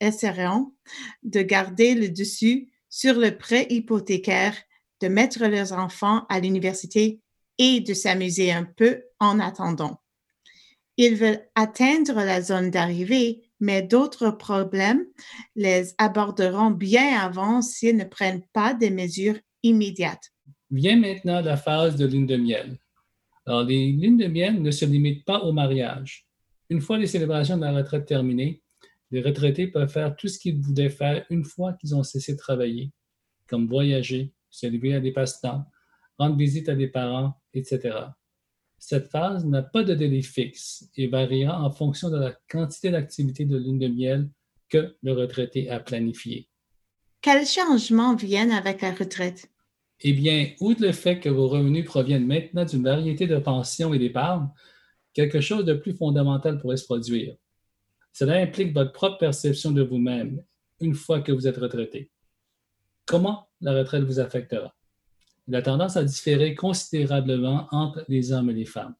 essaieront 0.01 0.73
de 1.21 1.41
garder 1.41 1.93
le 1.93 2.09
dessus 2.09 2.69
sur 2.89 3.13
le 3.13 3.37
prêt 3.37 3.67
hypothécaire 3.69 4.55
de 5.03 5.09
mettre 5.09 5.45
leurs 5.47 5.73
enfants 5.73 6.25
à 6.29 6.39
l'université 6.39 7.19
et 7.57 7.81
de 7.81 7.93
s'amuser 7.93 8.53
un 8.53 8.63
peu 8.63 9.03
en 9.19 9.39
attendant. 9.39 9.99
Ils 10.95 11.15
veulent 11.15 11.45
atteindre 11.55 12.15
la 12.15 12.41
zone 12.41 12.71
d'arrivée, 12.71 13.43
mais 13.59 13.81
d'autres 13.81 14.31
problèmes 14.31 15.03
les 15.55 15.93
aborderont 15.97 16.71
bien 16.71 17.19
avant 17.19 17.61
s'ils 17.61 17.97
ne 17.97 18.05
prennent 18.05 18.43
pas 18.53 18.73
des 18.73 18.91
mesures 18.91 19.37
immédiates. 19.61 20.31
Vient 20.71 20.97
maintenant 20.97 21.41
la 21.41 21.57
phase 21.57 21.97
de 21.97 22.05
lune 22.05 22.27
de 22.27 22.37
miel. 22.37 22.77
Alors, 23.45 23.63
les 23.63 23.91
lunes 23.91 24.17
de 24.17 24.27
miel 24.27 24.61
ne 24.61 24.71
se 24.71 24.85
limitent 24.85 25.25
pas 25.25 25.39
au 25.39 25.51
mariage. 25.51 26.25
Une 26.69 26.79
fois 26.79 26.97
les 26.97 27.07
célébrations 27.07 27.57
de 27.57 27.63
la 27.63 27.73
retraite 27.73 28.05
terminées, 28.05 28.61
les 29.11 29.21
retraités 29.21 29.67
peuvent 29.67 29.91
faire 29.91 30.15
tout 30.15 30.29
ce 30.29 30.39
qu'ils 30.39 30.61
voulaient 30.61 30.89
faire 30.89 31.25
une 31.29 31.43
fois 31.43 31.73
qu'ils 31.73 31.93
ont 31.93 32.03
cessé 32.03 32.33
de 32.33 32.37
travailler, 32.37 32.91
comme 33.47 33.67
voyager, 33.67 34.31
se 34.53 34.95
à 34.95 34.99
des 34.99 35.11
passe-temps, 35.11 35.65
rendre 36.17 36.37
visite 36.37 36.69
à 36.69 36.75
des 36.75 36.87
parents, 36.87 37.33
etc. 37.53 37.97
Cette 38.77 39.07
phase 39.07 39.45
n'a 39.45 39.63
pas 39.63 39.83
de 39.83 39.95
délai 39.95 40.21
fixe 40.21 40.89
et 40.95 41.07
variera 41.07 41.63
en 41.63 41.71
fonction 41.71 42.09
de 42.09 42.17
la 42.17 42.37
quantité 42.49 42.91
d'activité 42.91 43.45
de 43.45 43.57
lune 43.57 43.79
de 43.79 43.87
miel 43.87 44.29
que 44.69 44.95
le 45.01 45.13
retraité 45.13 45.69
a 45.69 45.79
planifié. 45.79 46.47
Quels 47.21 47.47
changements 47.47 48.15
viennent 48.15 48.51
avec 48.51 48.81
la 48.81 48.93
retraite? 48.93 49.49
Eh 50.01 50.13
bien, 50.13 50.51
outre 50.59 50.81
le 50.81 50.91
fait 50.91 51.19
que 51.19 51.29
vos 51.29 51.47
revenus 51.47 51.85
proviennent 51.85 52.27
maintenant 52.27 52.65
d'une 52.65 52.83
variété 52.83 53.25
de 53.25 53.37
pensions 53.39 53.93
et 53.93 53.99
d'épargne, 53.99 54.49
quelque 55.13 55.41
chose 55.41 55.65
de 55.65 55.73
plus 55.73 55.93
fondamental 55.93 56.59
pourrait 56.59 56.77
se 56.77 56.85
produire. 56.85 57.35
Cela 58.11 58.35
implique 58.35 58.73
votre 58.73 58.91
propre 58.91 59.17
perception 59.17 59.71
de 59.71 59.81
vous-même 59.81 60.43
une 60.79 60.93
fois 60.93 61.21
que 61.21 61.31
vous 61.31 61.47
êtes 61.47 61.57
retraité. 61.57 62.11
Comment 63.05 63.47
la 63.63 63.73
retraite 63.73 64.03
vous 64.03 64.19
affectera? 64.19 64.75
Il 65.47 65.55
a 65.55 65.61
tendance 65.61 65.97
à 65.97 66.03
différer 66.03 66.53
considérablement 66.53 67.67
entre 67.71 68.05
les 68.07 68.31
hommes 68.31 68.49
et 68.49 68.53
les 68.53 68.65
femmes. 68.65 68.95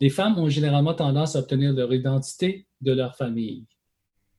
Les 0.00 0.10
femmes 0.10 0.38
ont 0.38 0.48
généralement 0.48 0.94
tendance 0.94 1.36
à 1.36 1.40
obtenir 1.40 1.72
leur 1.72 1.92
identité 1.92 2.66
de 2.80 2.92
leur 2.92 3.16
famille. 3.16 3.66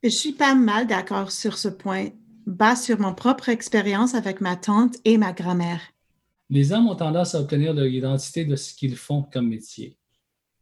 Je 0.04 0.10
suis 0.10 0.34
pas 0.34 0.56
mal 0.56 0.88
d'accord 0.88 1.32
sur 1.32 1.58
ce 1.58 1.70
point, 1.70 2.10
bas 2.46 2.76
sur 2.76 3.00
mon 3.00 3.14
propre 3.14 3.50
expérience 3.50 4.16
avec 4.16 4.42
ma 4.42 4.58
tante 4.58 4.98
et 5.06 5.18
ma 5.18 5.32
grand-mère. 5.32 5.82
Les 6.50 6.74
hommes 6.74 6.90
ont 6.90 6.96
tendance 6.96 7.36
à 7.36 7.40
obtenir 7.40 7.74
leur 7.74 7.86
identité 7.86 8.44
de 8.44 8.56
ce 8.58 8.74
qu'ils 8.74 8.98
font 8.98 9.24
comme 9.24 9.48
métier. 9.48 9.98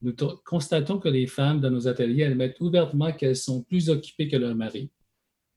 Nous 0.03 0.13
constatons 0.45 0.99
que 0.99 1.09
les 1.09 1.27
femmes 1.27 1.59
dans 1.59 1.69
nos 1.69 1.87
ateliers 1.87 2.25
admettent 2.25 2.59
ouvertement 2.59 3.11
qu'elles 3.11 3.35
sont 3.35 3.63
plus 3.63 3.89
occupées 3.89 4.27
que 4.27 4.37
leur 4.37 4.55
mari. 4.55 4.89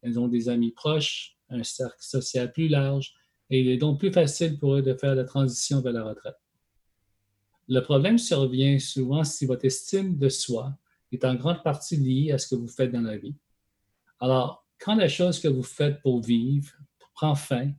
Elles 0.03 0.19
ont 0.19 0.29
des 0.29 0.49
amis 0.49 0.73
proches, 0.73 1.37
un 1.55 1.65
cercle 1.65 1.97
social 1.99 2.53
plus 2.53 2.69
large 2.69 3.15
et 3.51 3.61
il 3.61 3.69
est 3.69 3.77
donc 3.77 3.99
plus 3.99 4.13
facile 4.13 4.59
pour 4.59 4.75
eux 4.75 4.83
de 4.83 4.95
faire 4.95 5.15
la 5.15 5.25
transition 5.25 5.81
vers 5.81 5.93
la 5.93 6.05
retraite. 6.05 6.37
Le 7.69 7.81
problème 7.81 8.19
survient 8.19 8.79
souvent 8.79 9.25
si 9.25 9.47
votre 9.47 9.65
estime 9.65 10.19
de 10.19 10.29
soi 10.29 10.77
est 11.13 11.25
en 11.25 11.35
grande 11.35 11.63
partie 11.63 11.97
liée 11.97 12.33
à 12.33 12.39
ce 12.39 12.49
que 12.49 12.55
vous 12.57 12.69
faites 12.69 12.93
dans 12.93 13.01
la 13.01 13.17
vie. 13.17 13.37
Alors, 14.21 14.67
quand 14.79 14.95
la 14.95 15.09
chose 15.09 15.41
que 15.41 15.49
vous 15.49 15.63
faites 15.63 16.01
pour 16.03 16.21
vivre 16.21 16.73
prend 17.15 17.35
fin, 17.35 17.73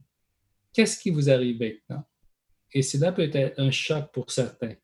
qu'est-ce 0.74 1.00
qui 1.00 1.12
vous 1.12 1.29
arrive 1.29 1.60
maintenant? 1.60 2.03
Et 2.74 2.82
cela 2.82 3.12
peut 3.12 3.29
être 3.32 3.60
un 3.60 3.72
choc 3.72 4.12
pour 4.12 4.32
certains. 4.32 4.75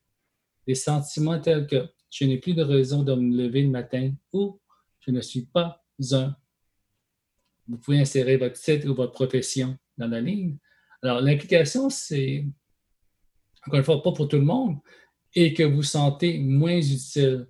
Des 0.66 0.74
sentiments 0.74 1.40
tels 1.40 1.66
que 1.66 1.88
je 2.10 2.24
n'ai 2.24 2.38
plus 2.38 2.54
de 2.54 2.62
raison 2.62 3.02
de 3.02 3.14
me 3.14 3.36
lever 3.36 3.62
le 3.62 3.70
matin 3.70 4.12
ou 4.32 4.60
je 5.00 5.10
ne 5.10 5.20
suis 5.20 5.46
pas 5.46 5.84
un. 6.12 6.36
Vous 7.72 7.78
pouvez 7.78 8.00
insérer 8.00 8.36
votre 8.36 8.60
titre 8.60 8.86
ou 8.86 8.94
votre 8.94 9.12
profession 9.12 9.78
dans 9.96 10.06
la 10.06 10.20
ligne. 10.20 10.58
Alors, 11.02 11.22
l'implication, 11.22 11.88
c'est, 11.88 12.44
encore 13.66 13.78
une 13.78 13.84
fois, 13.84 14.02
pas 14.02 14.12
pour 14.12 14.28
tout 14.28 14.36
le 14.36 14.44
monde, 14.44 14.76
et 15.34 15.54
que 15.54 15.62
vous 15.62 15.82
sentez 15.82 16.38
moins 16.38 16.76
utile 16.76 17.48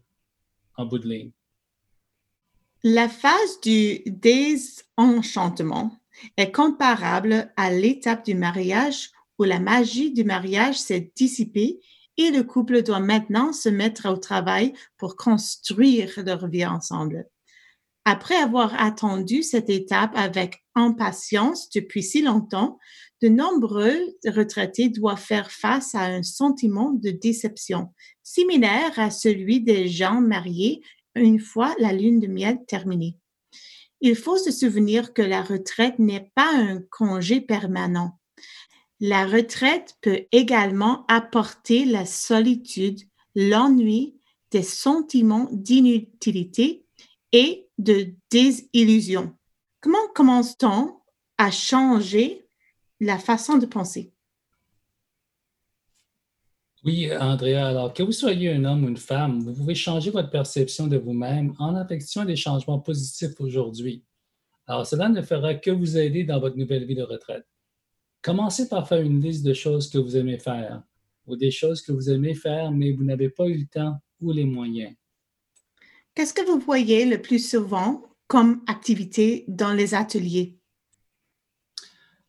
en 0.77 0.87
bout 0.87 1.01
de 1.01 1.09
ligne. 1.09 1.33
La 2.85 3.09
phase 3.09 3.61
du 3.63 3.99
désenchantement 4.07 5.99
est 6.37 6.53
comparable 6.53 7.53
à 7.57 7.73
l'étape 7.73 8.25
du 8.25 8.37
mariage 8.37 9.11
où 9.41 9.45
la 9.45 9.59
magie 9.59 10.13
du 10.13 10.23
mariage 10.23 10.79
s'est 10.79 11.11
dissipée 11.17 11.81
et 12.17 12.31
le 12.31 12.45
couple 12.45 12.85
doit 12.85 13.01
maintenant 13.01 13.53
se 13.53 13.69
mettre 13.69 14.09
au 14.09 14.17
travail 14.17 14.73
pour 14.99 15.17
construire 15.17 16.13
leur 16.25 16.47
vie 16.47 16.65
ensemble. 16.65 17.27
Après 18.05 18.37
avoir 18.37 18.81
attendu 18.81 19.43
cette 19.43 19.71
étape 19.71 20.13
avec 20.15 20.65
impatience 20.75 21.71
depuis 21.71 22.03
si 22.03 22.23
longtemps, 22.23 22.79
de 23.23 23.29
nombreux 23.29 23.97
retraités 24.27 24.89
doivent 24.89 25.21
faire 25.21 25.53
face 25.53 25.95
à 25.95 26.03
un 26.03 26.25
sentiment 26.25 26.91
de 26.91 27.11
déception, 27.11 27.95
similaire 28.25 28.99
à 28.99 29.11
celui 29.11 29.61
des 29.61 29.87
gens 29.87 30.21
mariés 30.21 30.83
une 31.15 31.39
fois 31.39 31.75
la 31.79 31.93
lune 31.93 32.19
de 32.19 32.27
miel 32.27 32.59
terminée. 32.67 33.17
Il 34.01 34.17
faut 34.17 34.37
se 34.37 34.51
souvenir 34.51 35.13
que 35.13 35.23
la 35.23 35.43
retraite 35.43 36.01
n'est 36.01 36.33
pas 36.35 36.51
un 36.53 36.81
congé 36.91 37.41
permanent. 37.41 38.19
La 38.99 39.27
retraite 39.27 39.95
peut 40.01 40.27
également 40.33 41.05
apporter 41.07 41.85
la 41.85 42.05
solitude, 42.05 43.01
l'ennui, 43.37 44.17
des 44.51 44.63
sentiments 44.63 45.49
d'inutilité 45.53 46.85
et 47.33 47.69
de 47.83 48.15
désillusion. 48.31 49.37
Comment 49.81 50.09
commence-t-on 50.15 50.97
à 51.39 51.51
changer 51.51 52.47
la 53.01 53.19
façon 53.19 53.59
de 53.59 53.67
penser? 53.67 54.13
Oui, 56.85 57.09
Andrea, 57.15 57.69
alors 57.69 57.93
que 57.93 58.03
vous 58.03 58.13
soyez 58.13 58.53
un 58.53 58.65
homme 58.65 58.85
ou 58.85 58.89
une 58.89 58.97
femme, 58.97 59.41
vous 59.41 59.53
pouvez 59.53 59.75
changer 59.75 60.11
votre 60.11 60.31
perception 60.31 60.89
de 60.89 60.97
vous-même 60.97 61.55
en 61.59 61.81
effectuant 61.81 62.25
des 62.25 62.35
changements 62.35 62.81
positifs 62.81 63.41
aujourd'hui. 63.41 64.05
Alors, 64.67 64.87
cela 64.87 65.09
ne 65.09 65.23
fera 65.23 65.55
que 65.55 65.71
vous 65.71 65.97
aider 65.97 66.25
dans 66.25 66.41
votre 66.41 66.57
nouvelle 66.57 66.85
vie 66.85 66.95
de 66.95 67.03
retraite. 67.03 67.47
Commencez 68.21 68.69
par 68.69 68.89
faire 68.89 69.01
une 69.01 69.21
liste 69.21 69.45
de 69.45 69.55
choses 69.55 69.91
que 69.91 69.99
vous 69.99 70.17
aimez 70.17 70.39
faire 70.39 70.83
ou 71.27 71.37
des 71.37 71.51
choses 71.51 71.83
que 71.83 71.93
vous 71.93 72.11
aimez 72.11 72.35
faire, 72.35 72.73
mais 72.73 72.93
vous 72.93 73.05
n'avez 73.05 73.29
pas 73.29 73.47
eu 73.47 73.59
le 73.59 73.67
temps 73.67 73.97
ou 74.21 74.33
les 74.33 74.45
moyens. 74.45 74.95
Qu'est-ce 76.15 76.35
que 76.35 76.45
vous 76.45 76.59
voyez 76.59 77.07
le 77.07 77.23
plus 77.23 77.39
souvent 77.39 78.03
comme 78.27 78.63
activité 78.67 79.47
dans 79.49 79.73
les 79.73 79.95
ateliers? 79.95 80.59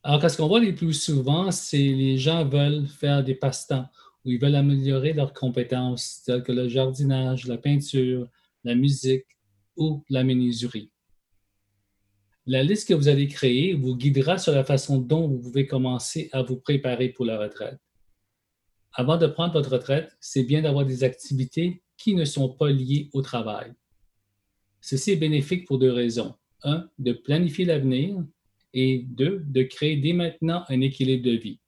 Alors, 0.03 0.29
ce 0.29 0.37
qu'on 0.37 0.47
voit 0.47 0.61
le 0.61 0.73
plus 0.73 0.93
souvent, 0.93 1.51
c'est 1.51 1.77
les 1.77 2.17
gens 2.17 2.45
veulent 2.45 2.87
faire 2.87 3.23
des 3.23 3.35
passe-temps 3.35 3.85
où 4.23 4.31
ils 4.31 4.39
veulent 4.39 4.55
améliorer 4.55 5.11
leurs 5.11 5.33
compétences, 5.33 6.23
telles 6.25 6.43
que 6.43 6.53
le 6.53 6.69
jardinage, 6.69 7.45
la 7.45 7.57
peinture, 7.57 8.29
la 8.63 8.75
musique 8.75 9.27
ou 9.75 10.03
la 10.09 10.23
menuiserie. 10.23 10.91
La 12.45 12.63
liste 12.63 12.87
que 12.87 12.93
vous 12.93 13.09
allez 13.09 13.27
créer 13.27 13.73
vous 13.73 13.97
guidera 13.97 14.37
sur 14.37 14.53
la 14.53 14.63
façon 14.63 14.97
dont 14.97 15.27
vous 15.27 15.39
pouvez 15.39 15.67
commencer 15.67 16.29
à 16.31 16.41
vous 16.41 16.57
préparer 16.57 17.09
pour 17.09 17.25
la 17.25 17.37
retraite. 17.37 17.79
Avant 18.93 19.17
de 19.17 19.27
prendre 19.27 19.53
votre 19.53 19.71
retraite, 19.71 20.15
c'est 20.21 20.43
bien 20.43 20.61
d'avoir 20.61 20.85
des 20.85 21.03
activités 21.03 21.82
qui 21.97 22.15
ne 22.15 22.25
sont 22.25 22.49
pas 22.49 22.69
liées 22.69 23.09
au 23.13 23.21
travail. 23.21 23.73
Ceci 24.81 25.11
est 25.11 25.17
bénéfique 25.17 25.65
pour 25.65 25.79
deux 25.79 25.91
raisons. 25.91 26.35
Un, 26.63 26.89
de 26.99 27.13
planifier 27.13 27.65
l'avenir 27.65 28.23
et 28.73 29.05
deux, 29.07 29.43
de 29.45 29.63
créer 29.63 29.97
dès 29.97 30.13
maintenant 30.13 30.63
un 30.69 30.81
équilibre 30.81 31.23
de 31.23 31.37
vie. 31.37 31.59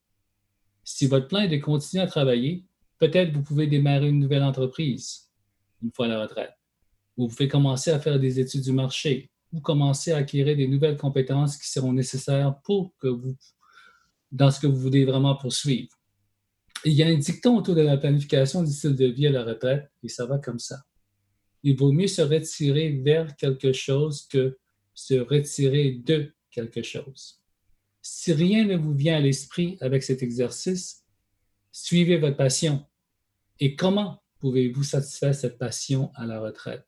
Si 0.83 1.07
votre 1.07 1.27
plan 1.27 1.41
est 1.41 1.47
de 1.47 1.57
continuer 1.57 2.03
à 2.03 2.07
travailler, 2.07 2.65
peut-être 2.99 3.33
vous 3.33 3.43
pouvez 3.43 3.67
démarrer 3.67 4.09
une 4.09 4.19
nouvelle 4.19 4.43
entreprise 4.43 5.29
une 5.81 5.91
fois 5.91 6.05
à 6.05 6.09
la 6.09 6.21
retraite. 6.21 6.53
Vous 7.17 7.27
pouvez 7.27 7.47
commencer 7.47 7.91
à 7.91 7.99
faire 7.99 8.19
des 8.19 8.39
études 8.39 8.61
du 8.61 8.71
marché 8.71 9.31
ou 9.53 9.61
commencer 9.61 10.11
à 10.11 10.17
acquérir 10.17 10.57
des 10.57 10.67
nouvelles 10.67 10.97
compétences 10.97 11.57
qui 11.57 11.69
seront 11.69 11.93
nécessaires 11.93 12.59
pour 12.63 12.93
que 12.97 13.07
vous, 13.07 13.35
dans 14.31 14.51
ce 14.51 14.59
que 14.59 14.67
vous 14.67 14.77
voulez 14.77 15.05
vraiment 15.05 15.35
poursuivre. 15.35 15.89
Il 16.87 16.93
y 16.93 17.01
a 17.01 17.07
un 17.07 17.15
dicton 17.15 17.57
autour 17.57 17.73
de 17.73 17.81
la 17.81 17.97
planification 17.97 18.61
du 18.61 18.71
style 18.71 18.95
de 18.95 19.07
vie 19.07 19.25
à 19.25 19.31
la 19.31 19.43
retraite 19.43 19.89
et 20.03 20.07
ça 20.07 20.27
va 20.27 20.37
comme 20.37 20.59
ça. 20.59 20.85
Il 21.63 21.75
vaut 21.75 21.91
mieux 21.91 22.07
se 22.07 22.21
retirer 22.21 22.91
vers 22.91 23.35
quelque 23.35 23.73
chose 23.73 24.27
que 24.27 24.59
se 24.93 25.15
retirer 25.15 25.93
de 25.93 26.31
quelque 26.51 26.83
chose. 26.83 27.41
Si 28.03 28.31
rien 28.33 28.65
ne 28.65 28.77
vous 28.77 28.93
vient 28.93 29.17
à 29.17 29.19
l'esprit 29.19 29.77
avec 29.81 30.03
cet 30.03 30.21
exercice, 30.21 31.03
suivez 31.71 32.17
votre 32.17 32.37
passion. 32.37 32.85
Et 33.59 33.75
comment 33.75 34.21
pouvez-vous 34.37 34.83
satisfaire 34.83 35.33
cette 35.33 35.57
passion 35.57 36.11
à 36.13 36.27
la 36.27 36.39
retraite? 36.39 36.85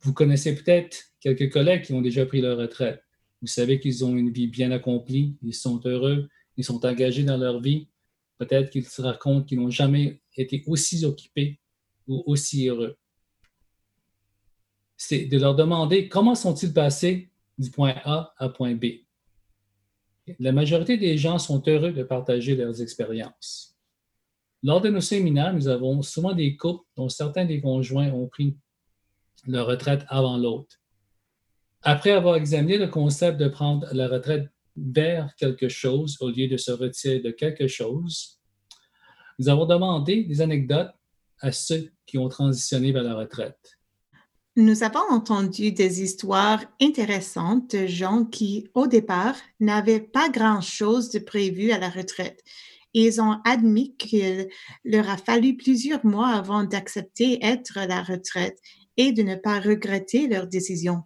Vous 0.00 0.14
connaissez 0.14 0.54
peut-être 0.54 1.12
quelques 1.20 1.52
collègues 1.52 1.82
qui 1.82 1.92
ont 1.92 2.00
déjà 2.00 2.24
pris 2.24 2.40
leur 2.40 2.56
retraite. 2.56 3.02
Vous 3.42 3.46
savez 3.46 3.78
qu'ils 3.78 4.06
ont 4.06 4.16
une 4.16 4.30
vie 4.30 4.46
bien 4.46 4.70
accomplie, 4.70 5.36
ils 5.42 5.54
sont 5.54 5.82
heureux, 5.84 6.30
ils 6.56 6.64
sont 6.64 6.86
engagés 6.86 7.24
dans 7.24 7.36
leur 7.36 7.60
vie. 7.60 7.88
Peut-être 8.42 8.70
qu'ils 8.70 8.88
se 8.88 9.00
racontent 9.00 9.44
qu'ils 9.44 9.60
n'ont 9.60 9.70
jamais 9.70 10.20
été 10.36 10.64
aussi 10.66 11.04
occupés 11.04 11.60
ou 12.08 12.24
aussi 12.26 12.68
heureux. 12.68 12.98
C'est 14.96 15.26
de 15.26 15.38
leur 15.38 15.54
demander 15.54 16.08
comment 16.08 16.34
sont-ils 16.34 16.72
passés 16.72 17.30
du 17.56 17.70
point 17.70 17.94
A 18.04 18.34
à 18.38 18.48
point 18.48 18.74
B. 18.74 18.86
La 20.40 20.50
majorité 20.50 20.96
des 20.96 21.16
gens 21.18 21.38
sont 21.38 21.62
heureux 21.68 21.92
de 21.92 22.02
partager 22.02 22.56
leurs 22.56 22.82
expériences. 22.82 23.76
Lors 24.64 24.80
de 24.80 24.88
nos 24.88 25.00
séminaires, 25.00 25.54
nous 25.54 25.68
avons 25.68 26.02
souvent 26.02 26.32
des 26.32 26.56
couples 26.56 26.84
dont 26.96 27.08
certains 27.08 27.44
des 27.44 27.60
conjoints 27.60 28.10
ont 28.10 28.26
pris 28.26 28.56
leur 29.46 29.68
retraite 29.68 30.04
avant 30.08 30.36
l'autre. 30.36 30.80
Après 31.82 32.10
avoir 32.10 32.34
examiné 32.34 32.76
le 32.76 32.88
concept 32.88 33.38
de 33.38 33.46
prendre 33.46 33.86
la 33.92 34.08
retraite 34.08 34.51
vers 34.76 35.34
quelque 35.36 35.68
chose 35.68 36.16
au 36.20 36.30
lieu 36.30 36.48
de 36.48 36.56
se 36.56 36.70
retirer 36.70 37.20
de 37.20 37.30
quelque 37.30 37.66
chose, 37.66 38.40
nous 39.38 39.48
avons 39.48 39.66
demandé 39.66 40.24
des 40.24 40.40
anecdotes 40.40 40.92
à 41.40 41.52
ceux 41.52 41.90
qui 42.06 42.18
ont 42.18 42.28
transitionné 42.28 42.92
vers 42.92 43.02
la 43.02 43.14
retraite. 43.14 43.78
Nous 44.54 44.82
avons 44.82 45.10
entendu 45.10 45.72
des 45.72 46.02
histoires 46.02 46.62
intéressantes 46.80 47.74
de 47.74 47.86
gens 47.86 48.26
qui, 48.26 48.68
au 48.74 48.86
départ, 48.86 49.36
n'avaient 49.60 50.00
pas 50.00 50.28
grand-chose 50.28 51.08
de 51.10 51.18
prévu 51.18 51.72
à 51.72 51.78
la 51.78 51.88
retraite. 51.88 52.42
Ils 52.92 53.22
ont 53.22 53.38
admis 53.46 53.96
qu'il 53.96 54.48
leur 54.84 55.08
a 55.08 55.16
fallu 55.16 55.56
plusieurs 55.56 56.04
mois 56.04 56.28
avant 56.28 56.64
d'accepter 56.64 57.38
être 57.42 57.78
à 57.78 57.86
la 57.86 58.02
retraite 58.02 58.58
et 58.98 59.12
de 59.12 59.22
ne 59.22 59.36
pas 59.36 59.58
regretter 59.58 60.28
leur 60.28 60.46
décision. 60.46 61.04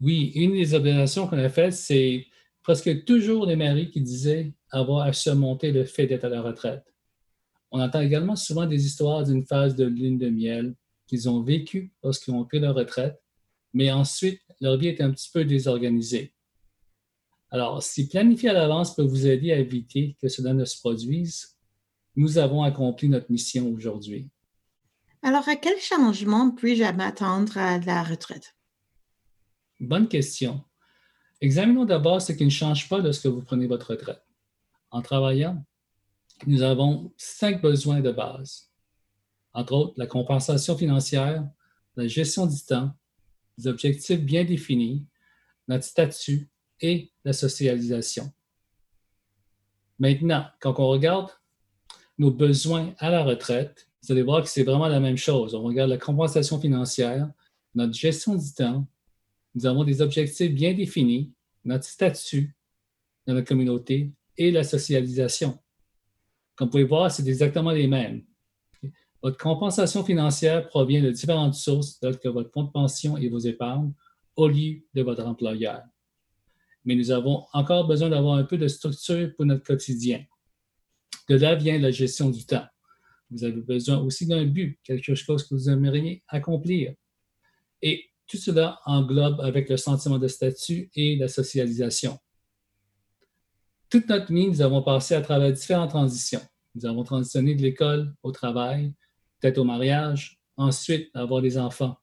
Oui, 0.00 0.32
une 0.34 0.52
des 0.52 0.74
observations 0.74 1.26
qu'on 1.26 1.38
a 1.38 1.48
faites, 1.48 1.74
c'est 1.74 2.26
presque 2.62 3.04
toujours 3.04 3.46
les 3.46 3.56
maris 3.56 3.90
qui 3.90 4.00
disaient 4.00 4.52
avoir 4.70 5.06
à 5.06 5.12
surmonter 5.12 5.72
le 5.72 5.84
fait 5.84 6.06
d'être 6.06 6.24
à 6.24 6.28
la 6.28 6.40
retraite. 6.40 6.84
On 7.70 7.80
entend 7.80 8.00
également 8.00 8.36
souvent 8.36 8.66
des 8.66 8.84
histoires 8.84 9.24
d'une 9.24 9.44
phase 9.44 9.76
de 9.76 9.84
lune 9.84 10.18
de 10.18 10.28
miel 10.28 10.74
qu'ils 11.06 11.28
ont 11.28 11.42
vécu 11.42 11.92
lorsqu'ils 12.02 12.34
ont 12.34 12.44
pris 12.44 12.60
leur 12.60 12.74
retraite, 12.74 13.20
mais 13.72 13.90
ensuite, 13.90 14.40
leur 14.60 14.76
vie 14.76 14.88
est 14.88 15.00
un 15.00 15.10
petit 15.10 15.30
peu 15.32 15.44
désorganisée. 15.44 16.32
Alors, 17.50 17.82
si 17.82 18.08
planifier 18.08 18.50
à 18.50 18.52
l'avance 18.52 18.94
peut 18.94 19.02
vous 19.02 19.26
aider 19.26 19.52
à 19.52 19.58
éviter 19.58 20.16
que 20.20 20.28
cela 20.28 20.54
ne 20.54 20.64
se 20.64 20.78
produise, 20.78 21.56
nous 22.16 22.38
avons 22.38 22.62
accompli 22.62 23.08
notre 23.08 23.30
mission 23.30 23.72
aujourd'hui. 23.72 24.28
Alors, 25.22 25.48
à 25.48 25.56
quel 25.56 25.78
changement 25.78 26.50
puis-je 26.50 26.84
m'attendre 26.92 27.58
à 27.58 27.78
la 27.78 28.02
retraite? 28.02 28.54
Bonne 29.80 30.08
question. 30.08 30.62
Examinons 31.40 31.86
d'abord 31.86 32.20
ce 32.20 32.32
qui 32.32 32.44
ne 32.44 32.50
change 32.50 32.88
pas 32.88 32.98
lorsque 32.98 33.26
vous 33.26 33.42
prenez 33.42 33.66
votre 33.66 33.90
retraite. 33.90 34.22
En 34.90 35.00
travaillant, 35.00 35.64
nous 36.46 36.62
avons 36.62 37.12
cinq 37.16 37.62
besoins 37.62 38.00
de 38.00 38.12
base 38.12 38.70
entre 39.52 39.72
autres 39.72 39.94
la 39.96 40.06
compensation 40.06 40.76
financière, 40.76 41.48
la 41.96 42.06
gestion 42.06 42.46
du 42.46 42.60
temps, 42.60 42.92
des 43.58 43.66
objectifs 43.66 44.20
bien 44.20 44.44
définis, 44.44 45.06
notre 45.68 45.84
statut 45.84 46.48
et 46.80 47.12
la 47.24 47.32
socialisation. 47.32 48.32
Maintenant, 49.98 50.46
quand 50.60 50.78
on 50.78 50.88
regarde 50.88 51.30
nos 52.18 52.30
besoins 52.30 52.94
à 52.98 53.10
la 53.10 53.24
retraite, 53.24 53.88
vous 54.02 54.12
allez 54.12 54.22
voir 54.22 54.42
que 54.42 54.48
c'est 54.48 54.62
vraiment 54.62 54.88
la 54.88 55.00
même 55.00 55.16
chose. 55.16 55.54
On 55.54 55.62
regarde 55.62 55.90
la 55.90 55.98
compensation 55.98 56.58
financière, 56.60 57.30
notre 57.74 57.92
gestion 57.92 58.34
du 58.34 58.52
temps, 58.54 58.86
nous 59.54 59.66
avons 59.66 59.84
des 59.84 60.00
objectifs 60.00 60.52
bien 60.52 60.74
définis, 60.74 61.32
notre 61.64 61.84
statut 61.84 62.54
dans 63.26 63.34
la 63.34 63.42
communauté 63.42 64.12
et 64.36 64.50
la 64.50 64.64
socialisation. 64.64 65.58
Comme 66.54 66.68
vous 66.68 66.72
pouvez 66.72 66.84
voir, 66.84 67.10
c'est 67.10 67.26
exactement 67.26 67.70
les 67.70 67.86
mêmes. 67.86 68.24
Votre 69.22 69.36
compensation 69.36 70.02
financière 70.02 70.66
provient 70.68 71.02
de 71.02 71.10
différentes 71.10 71.54
sources, 71.54 71.98
telles 71.98 72.18
que 72.18 72.28
votre 72.28 72.50
fonds 72.50 72.64
de 72.64 72.70
pension 72.70 73.16
et 73.18 73.28
vos 73.28 73.38
épargnes, 73.38 73.92
au 74.36 74.48
lieu 74.48 74.82
de 74.94 75.02
votre 75.02 75.26
employeur. 75.26 75.82
Mais 76.84 76.94
nous 76.94 77.10
avons 77.10 77.44
encore 77.52 77.86
besoin 77.86 78.08
d'avoir 78.08 78.36
un 78.36 78.44
peu 78.44 78.56
de 78.56 78.68
structure 78.68 79.34
pour 79.36 79.44
notre 79.44 79.64
quotidien. 79.64 80.24
De 81.28 81.36
là 81.36 81.54
vient 81.54 81.78
la 81.78 81.90
gestion 81.90 82.30
du 82.30 82.46
temps. 82.46 82.66
Vous 83.30 83.44
avez 83.44 83.60
besoin 83.60 83.98
aussi 83.98 84.26
d'un 84.26 84.44
but, 84.46 84.80
quelque 84.82 85.14
chose 85.14 85.46
que 85.46 85.54
vous 85.54 85.68
aimeriez 85.68 86.24
accomplir. 86.26 86.94
Et 87.82 88.09
tout 88.30 88.38
cela 88.38 88.80
englobe 88.86 89.40
avec 89.40 89.68
le 89.68 89.76
sentiment 89.76 90.18
de 90.18 90.28
statut 90.28 90.90
et 90.94 91.16
la 91.16 91.28
socialisation 91.28 92.18
toute 93.90 94.08
notre 94.08 94.32
vie, 94.32 94.46
nous 94.46 94.62
avons 94.62 94.82
passé 94.82 95.14
à 95.14 95.20
travers 95.20 95.52
différentes 95.52 95.90
transitions. 95.90 96.40
Nous 96.76 96.86
avons 96.86 97.02
transitionné 97.02 97.56
de 97.56 97.62
l'école 97.62 98.14
au 98.22 98.30
travail, 98.30 98.94
peut-être 99.40 99.58
au 99.58 99.64
mariage, 99.64 100.38
ensuite 100.56 101.10
avoir 101.12 101.42
des 101.42 101.58
enfants. 101.58 101.98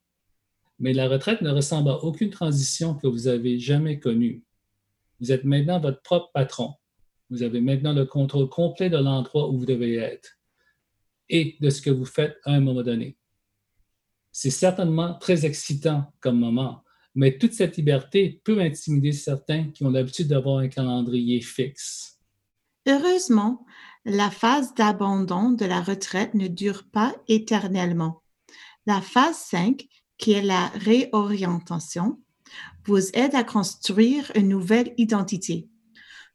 Mais 0.80 0.92
la 0.92 1.08
retraite 1.08 1.42
ne 1.42 1.50
ressemble 1.50 1.90
à 1.90 2.04
aucune 2.04 2.30
transition 2.30 2.94
que 2.94 3.08
vous 3.08 3.28
avez 3.28 3.58
jamais 3.58 4.00
connue. 4.00 4.44
Vous 5.22 5.32
êtes 5.32 5.46
maintenant 5.46 5.80
votre 5.80 6.02
propre 6.02 6.30
patron. 6.34 6.74
Vous 7.30 7.42
avez 7.42 7.62
maintenant 7.62 7.94
le 7.94 8.06
contrôle 8.06 8.50
complet 8.50 8.90
de 8.90 8.98
l'endroit 8.98 9.50
où 9.50 9.58
vous 9.58 9.66
devez 9.66 9.96
être 9.96 10.38
et 11.30 11.58
de 11.60 11.70
ce 11.70 11.82
que 11.82 11.90
vous 11.90 12.06
faites 12.06 12.38
à 12.44 12.52
un 12.52 12.60
moment 12.60 12.84
donné. 12.84 13.17
C'est 14.40 14.52
certainement 14.52 15.16
très 15.16 15.48
excitant 15.48 16.14
comme 16.20 16.38
moment, 16.38 16.84
mais 17.16 17.40
toute 17.40 17.54
cette 17.54 17.76
liberté 17.76 18.40
peut 18.44 18.60
intimider 18.60 19.12
certains 19.12 19.72
qui 19.72 19.84
ont 19.84 19.90
l'habitude 19.90 20.28
d'avoir 20.28 20.60
un 20.60 20.68
calendrier 20.68 21.42
fixe. 21.42 22.20
Heureusement, 22.88 23.66
la 24.06 24.30
phase 24.30 24.76
d'abandon 24.76 25.54
de 25.54 25.66
la 25.66 25.82
retraite 25.82 26.36
ne 26.36 26.48
dure 26.48 26.84
pas 26.92 27.16
éternellement. 27.28 28.22
La 28.86 29.02
phase 29.02 29.38
5, 29.38 29.88
qui 30.20 30.34
est 30.34 30.44
la 30.44 30.68
réorientation, 30.68 32.20
vous 32.86 33.10
aide 33.16 33.34
à 33.34 33.44
construire 33.44 34.32
une 34.36 34.50
nouvelle 34.50 34.94
identité. 34.98 35.68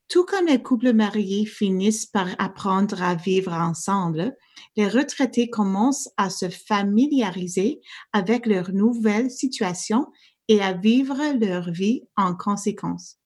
Tout 0.08 0.24
comme 0.24 0.46
les 0.46 0.62
couples 0.62 0.92
mariés 0.92 1.46
finissent 1.46 2.06
par 2.06 2.28
apprendre 2.38 3.02
à 3.02 3.14
vivre 3.14 3.52
ensemble, 3.52 4.36
les 4.76 4.88
retraités 4.88 5.48
commencent 5.48 6.10
à 6.16 6.28
se 6.28 6.48
familiariser 6.48 7.80
avec 8.12 8.46
leur 8.46 8.72
nouvelle 8.72 9.30
situation 9.30 10.06
et 10.48 10.60
à 10.60 10.72
vivre 10.72 11.16
leur 11.40 11.70
vie 11.70 12.02
en 12.16 12.34
conséquence. 12.34 13.16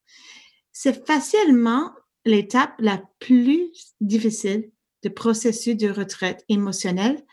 C'est 0.72 1.06
facilement 1.06 1.90
l'étape 2.24 2.74
la 2.78 3.02
plus 3.18 3.72
difficile 4.00 4.70
du 5.02 5.10
processus 5.10 5.76
de 5.76 5.88
retraite 5.88 6.44
émotionnelle 6.48 7.24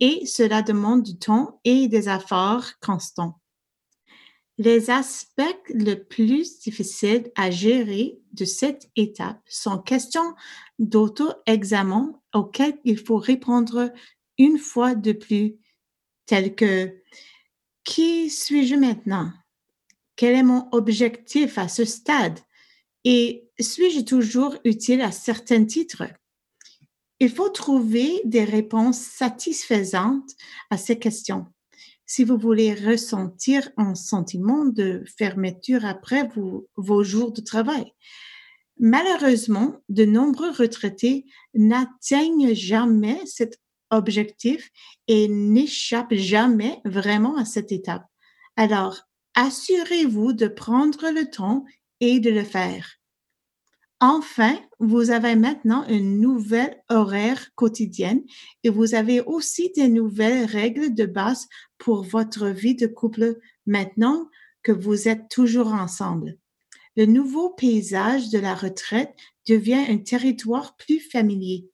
et 0.00 0.26
cela 0.26 0.62
demande 0.62 1.02
du 1.02 1.18
temps 1.18 1.60
et 1.64 1.88
des 1.88 2.08
efforts 2.08 2.66
constants. 2.80 3.39
Les 4.62 4.90
aspects 4.90 5.40
les 5.70 5.96
plus 5.96 6.58
difficiles 6.58 7.32
à 7.34 7.50
gérer 7.50 8.20
de 8.34 8.44
cette 8.44 8.90
étape 8.94 9.40
sont 9.48 9.78
questions 9.78 10.34
d'auto-examen 10.78 12.20
auxquelles 12.34 12.78
il 12.84 12.98
faut 12.98 13.16
répondre 13.16 13.90
une 14.36 14.58
fois 14.58 14.94
de 14.94 15.12
plus, 15.12 15.56
telles 16.26 16.54
que 16.54 16.94
qui 17.84 18.28
suis-je 18.28 18.74
maintenant? 18.74 19.32
Quel 20.14 20.34
est 20.34 20.42
mon 20.42 20.68
objectif 20.72 21.56
à 21.56 21.66
ce 21.66 21.86
stade? 21.86 22.38
Et 23.04 23.48
suis-je 23.58 24.00
toujours 24.00 24.56
utile 24.64 25.00
à 25.00 25.10
certains 25.10 25.64
titres? 25.64 26.04
Il 27.18 27.30
faut 27.30 27.48
trouver 27.48 28.20
des 28.26 28.44
réponses 28.44 28.98
satisfaisantes 28.98 30.32
à 30.68 30.76
ces 30.76 30.98
questions. 30.98 31.46
Si 32.12 32.24
vous 32.24 32.38
voulez 32.38 32.74
ressentir 32.74 33.70
un 33.76 33.94
sentiment 33.94 34.64
de 34.64 35.04
fermeture 35.16 35.84
après 35.84 36.28
vos 36.76 37.04
jours 37.04 37.30
de 37.30 37.40
travail. 37.40 37.94
Malheureusement, 38.80 39.76
de 39.88 40.04
nombreux 40.04 40.50
retraités 40.50 41.26
n'atteignent 41.54 42.52
jamais 42.52 43.20
cet 43.26 43.60
objectif 43.90 44.70
et 45.06 45.28
n'échappe 45.28 46.12
jamais 46.14 46.80
vraiment 46.84 47.36
à 47.36 47.44
cette 47.44 47.70
étape. 47.70 48.06
Alors, 48.56 49.02
assurez-vous 49.36 50.32
de 50.32 50.48
prendre 50.48 51.12
le 51.12 51.30
temps 51.30 51.64
et 52.00 52.18
de 52.18 52.30
le 52.30 52.42
faire. 52.42 52.96
Enfin, 54.00 54.58
vous 54.80 55.10
avez 55.10 55.36
maintenant 55.36 55.86
une 55.86 56.20
nouvelle 56.20 56.82
horaire 56.88 57.54
quotidienne 57.54 58.22
et 58.64 58.70
vous 58.70 58.94
avez 58.94 59.20
aussi 59.20 59.70
des 59.76 59.88
nouvelles 59.88 60.46
règles 60.46 60.92
de 60.92 61.04
base 61.04 61.46
pour 61.80 62.04
votre 62.04 62.46
vie 62.46 62.76
de 62.76 62.86
couple 62.86 63.40
maintenant 63.66 64.28
que 64.62 64.70
vous 64.70 65.08
êtes 65.08 65.28
toujours 65.28 65.72
ensemble. 65.72 66.36
Le 66.96 67.06
nouveau 67.06 67.50
paysage 67.50 68.28
de 68.28 68.38
la 68.38 68.54
retraite 68.54 69.14
devient 69.48 69.86
un 69.88 69.98
territoire 69.98 70.76
plus 70.76 71.00
familier 71.00 71.68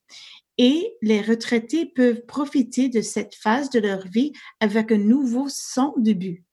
et 0.59 0.95
les 1.03 1.21
retraités 1.21 1.85
peuvent 1.85 2.25
profiter 2.25 2.88
de 2.88 3.03
cette 3.03 3.35
phase 3.35 3.69
de 3.71 3.81
leur 3.81 4.07
vie 4.07 4.33
avec 4.61 4.92
un 4.92 4.99
nouveau 4.99 5.49
son 5.49 5.92
de 5.99 6.12
but. 6.12 6.45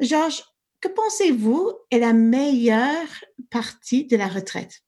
Georges, 0.00 0.44
que 0.80 0.88
pensez-vous 0.88 1.72
est 1.90 1.98
la 1.98 2.12
meilleure 2.12 3.08
partie 3.50 4.06
de 4.06 4.16
la 4.16 4.28
retraite? 4.28 4.82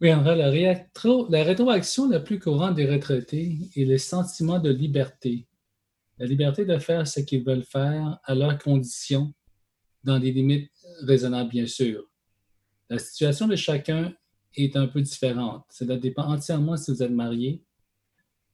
Oui, 0.00 0.10
vrai, 0.12 0.36
la, 0.36 0.52
la 0.52 1.44
rétroaction 1.44 2.08
la 2.08 2.20
plus 2.20 2.38
courante 2.38 2.74
des 2.74 2.86
retraités 2.86 3.58
est 3.76 3.84
le 3.84 3.98
sentiment 3.98 4.58
de 4.58 4.70
liberté. 4.70 5.46
La 6.20 6.26
liberté 6.26 6.66
de 6.66 6.78
faire 6.78 7.08
ce 7.08 7.20
qu'ils 7.20 7.42
veulent 7.42 7.64
faire 7.64 8.20
à 8.24 8.34
leurs 8.34 8.58
conditions, 8.58 9.32
dans 10.04 10.18
des 10.18 10.32
limites 10.32 10.70
raisonnables, 11.00 11.48
bien 11.48 11.66
sûr. 11.66 12.04
La 12.90 12.98
situation 12.98 13.48
de 13.48 13.56
chacun 13.56 14.12
est 14.54 14.76
un 14.76 14.86
peu 14.86 15.00
différente. 15.00 15.64
Cela 15.70 15.96
dépend 15.96 16.24
entièrement 16.24 16.76
si 16.76 16.90
vous 16.90 17.02
êtes 17.02 17.10
marié, 17.10 17.64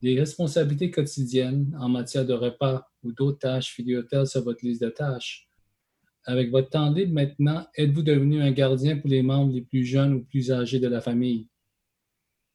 des 0.01 0.17
responsabilités 0.17 0.91
quotidiennes 0.91 1.75
en 1.77 1.89
matière 1.89 2.25
de 2.25 2.31
repas 2.31 2.87
ou 3.03 3.11
d'autres 3.11 3.39
tâches 3.39 3.73
figurent-elles 3.73 4.27
sur 4.27 4.45
votre 4.45 4.63
liste 4.63 4.81
de 4.81 4.89
tâches? 4.89 5.49
Avec 6.23 6.51
votre 6.51 6.69
temps 6.69 6.89
libre 6.89 7.15
maintenant, 7.15 7.67
êtes-vous 7.75 8.03
devenu 8.03 8.41
un 8.41 8.51
gardien 8.51 8.97
pour 8.97 9.09
les 9.09 9.23
membres 9.23 9.51
les 9.51 9.63
plus 9.63 9.83
jeunes 9.83 10.13
ou 10.13 10.23
plus 10.23 10.53
âgés 10.53 10.79
de 10.79 10.87
la 10.87 11.01
famille? 11.01 11.49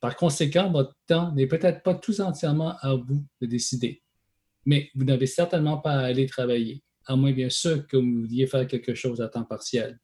Par 0.00 0.16
conséquent, 0.16 0.72
votre 0.72 0.96
temps 1.06 1.34
n'est 1.34 1.46
peut-être 1.46 1.82
pas 1.82 1.94
tout 1.94 2.18
entièrement 2.22 2.76
à 2.80 2.94
vous 2.94 3.26
de 3.42 3.46
décider, 3.46 4.02
mais 4.64 4.90
vous 4.94 5.04
n'avez 5.04 5.26
certainement 5.26 5.78
pas 5.78 5.92
à 5.92 6.04
aller 6.04 6.26
travailler, 6.26 6.82
à 7.06 7.16
moins 7.16 7.32
bien 7.32 7.50
sûr 7.50 7.86
que 7.86 7.96
vous 7.96 8.20
vouliez 8.22 8.46
faire 8.46 8.66
quelque 8.66 8.94
chose 8.94 9.20
à 9.20 9.28
temps 9.28 9.44
partiel. 9.44 9.98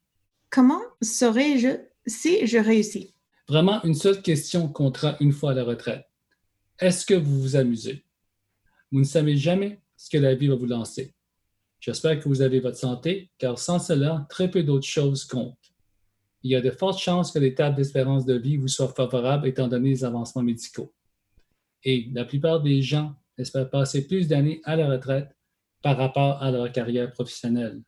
Comment 0.51 0.83
saurais-je 1.03 1.68
si 2.07 2.47
je 2.47 2.59
réussis? 2.59 3.14
Vraiment, 3.49 3.83
une 3.85 3.94
seule 3.94 4.23
question 4.23 4.68
comptera 4.68 5.16
une 5.21 5.33
fois 5.33 5.53
à 5.53 5.55
la 5.55 5.64
retraite. 5.64 6.05
Est-ce 6.79 7.07
que 7.07 7.14
vous 7.14 7.40
vous 7.40 7.57
amusez? 7.57 8.05
Vous 8.90 8.99
ne 8.99 9.05
savez 9.05 9.37
jamais 9.37 9.81
ce 9.97 10.11
que 10.11 10.18
la 10.18 10.35
vie 10.35 10.49
va 10.49 10.55
vous 10.55 10.66
lancer. 10.66 11.14
J'espère 11.81 12.18
que 12.18 12.29
vous 12.29 12.42
avez 12.42 12.61
votre 12.61 12.77
santé, 12.77 13.31
car 13.38 13.59
sans 13.59 13.79
cela, 13.79 14.27
très 14.29 14.51
peu 14.51 14.62
d'autres 14.62 14.87
choses 14.87 15.25
comptent. 15.25 15.57
Il 16.42 16.51
y 16.51 16.57
a 16.57 16.61
de 16.61 16.71
fortes 16.71 17.01
chances 17.01 17.33
que 17.33 17.38
l'étape 17.38 17.75
d'espérance 17.75 18.25
de 18.25 18.35
vie 18.35 18.57
vous 18.57 18.68
soit 18.68 18.94
favorable 18.94 19.49
étant 19.49 19.68
donné 19.68 19.90
les 19.90 20.05
avancements 20.05 20.42
médicaux. 20.42 20.92
Et 21.85 22.09
la 22.12 22.25
plupart 22.25 22.62
des 22.62 22.83
gens 22.83 23.14
espèrent 23.38 23.70
passer 23.70 24.07
plus 24.07 24.29
d'années 24.29 24.61
à 24.64 24.77
la 24.77 24.88
retraite 24.88 25.35
par 25.83 25.96
rapport 25.96 26.42
à 26.42 26.51
leur 26.51 26.70
carrière 26.72 27.12
professionnelle. 27.12 27.83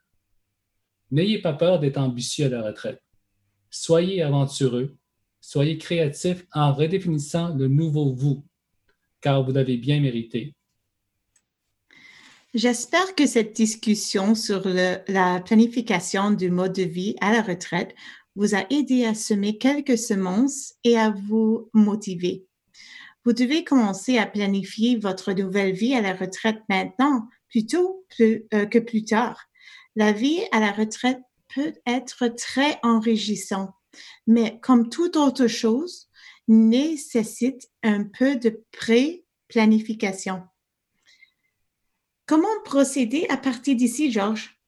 N'ayez 1.11 1.41
pas 1.43 1.53
peur 1.53 1.81
d'être 1.81 1.99
ambitieux 1.99 2.47
à 2.47 2.49
la 2.49 2.63
retraite. 2.63 3.03
Soyez 3.69 4.23
aventureux 4.23 4.97
Soyez 5.41 5.79
créatif 5.79 6.45
en 6.53 6.73
redéfinissant 6.73 7.55
le 7.55 7.67
nouveau 7.67 8.13
vous, 8.13 8.45
car 9.21 9.43
vous 9.43 9.53
l'avez 9.53 9.79
bien 9.79 10.01
mérité. 10.01 10.55
J'espère 12.53 13.15
que 13.15 13.27
cette 13.27 13.55
discussion 13.55 14.35
sur 14.35 14.63
la 14.69 15.41
planification 15.41 16.33
du 16.33 16.51
mode 16.51 16.75
de 16.75 16.83
vie 16.83 17.17
à 17.21 17.33
la 17.33 17.43
retraite 17.43 17.95
vous 18.37 18.55
a 18.55 18.65
aidé 18.71 19.05
à 19.05 19.15
semer 19.15 19.57
quelques 19.57 19.99
semences 19.99 20.75
et 20.85 20.99
à 20.99 21.11
vous 21.11 21.71
motiver. 21.73 22.47
Vous 23.25 23.33
devez 23.33 23.65
commencer 23.65 24.17
à 24.19 24.27
planifier 24.27 24.97
votre 24.97 25.33
nouvelle 25.33 25.73
vie 25.73 25.95
à 25.95 26.01
la 26.01 26.15
retraite 26.15 26.63
maintenant 26.69 27.29
plutôt 27.49 28.07
euh, 28.21 28.67
que 28.67 28.79
plus 28.79 29.05
tard? 29.05 29.45
La 29.95 30.13
vie 30.13 30.41
à 30.53 30.61
la 30.61 30.73
retraite 30.73 31.21
peut 31.55 31.75
être 31.87 32.29
très 32.29 32.79
enrichissant, 32.83 33.75
mais 34.27 34.59
comme 34.61 34.89
toute 34.89 35.17
autre 35.17 35.49
chose, 35.49 36.09
nécessite 36.49 37.69
un 37.83 38.05
peu 38.05 38.37
de 38.37 38.65
pré-planification. 38.73 40.43
Comment 42.27 42.49
procéder 42.65 43.27
à 43.29 43.37
partir 43.37 43.77
d'ici, 43.77 44.11
Georges? 44.13 44.61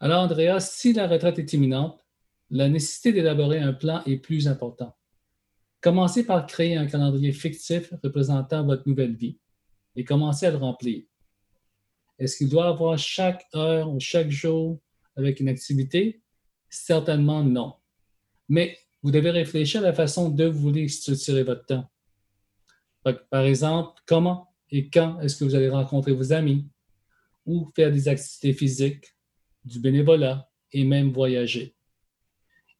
Alors, 0.00 0.22
Andrea, 0.22 0.58
si 0.58 0.92
la 0.92 1.06
retraite 1.06 1.38
est 1.38 1.52
imminente, 1.52 2.04
la 2.50 2.68
nécessité 2.68 3.12
d'élaborer 3.12 3.60
un 3.60 3.72
plan 3.72 4.02
est 4.04 4.16
plus 4.16 4.48
importante. 4.48 4.96
Commencez 5.82 6.24
par 6.24 6.46
créer 6.46 6.76
un 6.76 6.86
calendrier 6.86 7.32
fictif 7.32 7.92
représentant 8.04 8.64
votre 8.64 8.88
nouvelle 8.88 9.16
vie 9.16 9.36
et 9.96 10.04
commencez 10.04 10.46
à 10.46 10.52
le 10.52 10.56
remplir. 10.56 11.02
Est-ce 12.20 12.36
qu'il 12.36 12.48
doit 12.48 12.68
avoir 12.68 12.96
chaque 12.96 13.44
heure 13.56 13.90
ou 13.92 13.98
chaque 13.98 14.30
jour 14.30 14.78
avec 15.16 15.40
une 15.40 15.48
activité? 15.48 16.22
Certainement 16.70 17.42
non. 17.42 17.74
Mais 18.48 18.78
vous 19.02 19.10
devez 19.10 19.30
réfléchir 19.30 19.80
à 19.80 19.84
la 19.84 19.92
façon 19.92 20.30
de 20.30 20.44
vous 20.44 20.60
voulez 20.60 20.86
structurer 20.86 21.42
votre 21.42 21.66
temps. 21.66 21.90
Par 23.02 23.42
exemple, 23.42 24.00
comment 24.06 24.54
et 24.70 24.88
quand 24.88 25.20
est-ce 25.20 25.36
que 25.36 25.44
vous 25.44 25.56
allez 25.56 25.68
rencontrer 25.68 26.12
vos 26.12 26.32
amis 26.32 26.68
ou 27.44 27.68
faire 27.74 27.90
des 27.90 28.06
activités 28.06 28.52
physiques, 28.52 29.16
du 29.64 29.80
bénévolat 29.80 30.48
et 30.70 30.84
même 30.84 31.10
voyager? 31.10 31.74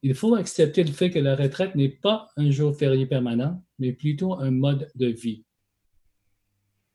Il 0.03 0.15
faut 0.15 0.35
accepter 0.35 0.83
le 0.83 0.93
fait 0.93 1.11
que 1.11 1.21
la 1.21 1.37
retraite 1.37 1.77
n'est 1.77 1.89
pas 1.89 2.29
un 2.37 2.51
jour 2.51 2.77
férié 2.77 3.07
permanent, 3.07 3.65
mais 3.79 3.93
plutôt 3.93 4.35
un 4.35 4.51
mode 4.51 4.91
de 4.97 5.07
vie. 5.07 5.45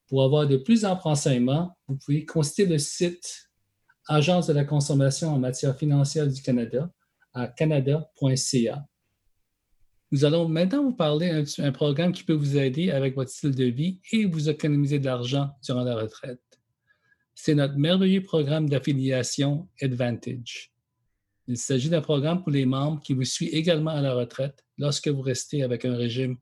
Pour 0.07 0.23
avoir 0.23 0.47
de 0.47 0.57
plus 0.57 0.83
amples 0.85 1.03
renseignements, 1.03 1.77
vous 1.87 1.97
pouvez 1.97 2.25
consulter 2.25 2.65
le 2.65 2.77
site 2.77 3.49
Agence 4.09 4.47
de 4.47 4.53
la 4.53 4.63
consommation 4.63 5.33
en 5.33 5.39
matière 5.39 5.77
financière 5.77 6.27
du 6.27 6.41
Canada 6.41 6.89
à 7.33 7.47
canada.ca. 7.47 8.85
Nous 10.11 10.23
allons 10.23 10.47
maintenant 10.47 10.83
vous 10.83 10.95
parler 10.95 11.43
d'un 11.57 11.71
programme 11.73 12.13
qui 12.13 12.23
peut 12.23 12.33
vous 12.33 12.57
aider 12.57 12.89
avec 12.91 13.15
votre 13.15 13.29
style 13.29 13.53
de 13.53 13.65
vie 13.65 13.99
et 14.13 14.25
vous 14.25 14.49
économiser 14.49 14.99
de 14.99 15.05
l'argent 15.05 15.49
durant 15.61 15.83
la 15.83 15.97
retraite. 15.97 16.41
C'est 17.35 17.55
notre 17.55 17.75
merveilleux 17.75 18.23
programme 18.23 18.69
d'affiliation 18.69 19.67
Advantage. 19.81 20.71
Il 21.47 21.57
s'agit 21.57 21.89
d'un 21.89 22.01
programme 22.01 22.43
pour 22.43 22.51
les 22.51 22.65
membres 22.65 23.01
qui 23.01 23.13
vous 23.13 23.23
suivent 23.23 23.53
également 23.53 23.91
à 23.91 24.01
la 24.01 24.13
retraite 24.13 24.65
lorsque 24.77 25.07
vous 25.07 25.21
restez 25.21 25.63
avec 25.63 25.85
un 25.85 25.95
régime 25.95 26.37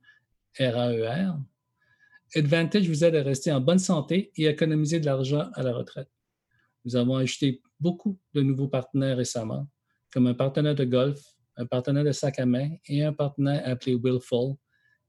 RAER 0.57 1.33
Advantage 2.33 2.89
vous 2.89 3.03
aide 3.03 3.15
à 3.15 3.23
rester 3.23 3.51
en 3.51 3.61
bonne 3.61 3.79
santé 3.79 4.31
et 4.35 4.47
à 4.47 4.51
économiser 4.51 4.99
de 4.99 5.05
l'argent 5.05 5.49
à 5.53 5.63
la 5.63 5.73
retraite. 5.73 6.09
Nous 6.83 6.95
avons 6.95 7.15
ajouté 7.15 7.61
beaucoup 7.79 8.19
de 8.33 8.41
nouveaux 8.41 8.67
partenaires 8.67 9.17
récemment, 9.17 9.67
comme 10.11 10.27
un 10.27 10.33
partenaire 10.33 10.75
de 10.75 10.83
golf, 10.83 11.21
un 11.55 11.65
partenaire 11.65 12.03
de 12.03 12.11
sac 12.11 12.39
à 12.39 12.45
main 12.45 12.71
et 12.87 13.03
un 13.03 13.13
partenaire 13.13 13.61
appelé 13.65 13.95
Willful, 13.95 14.55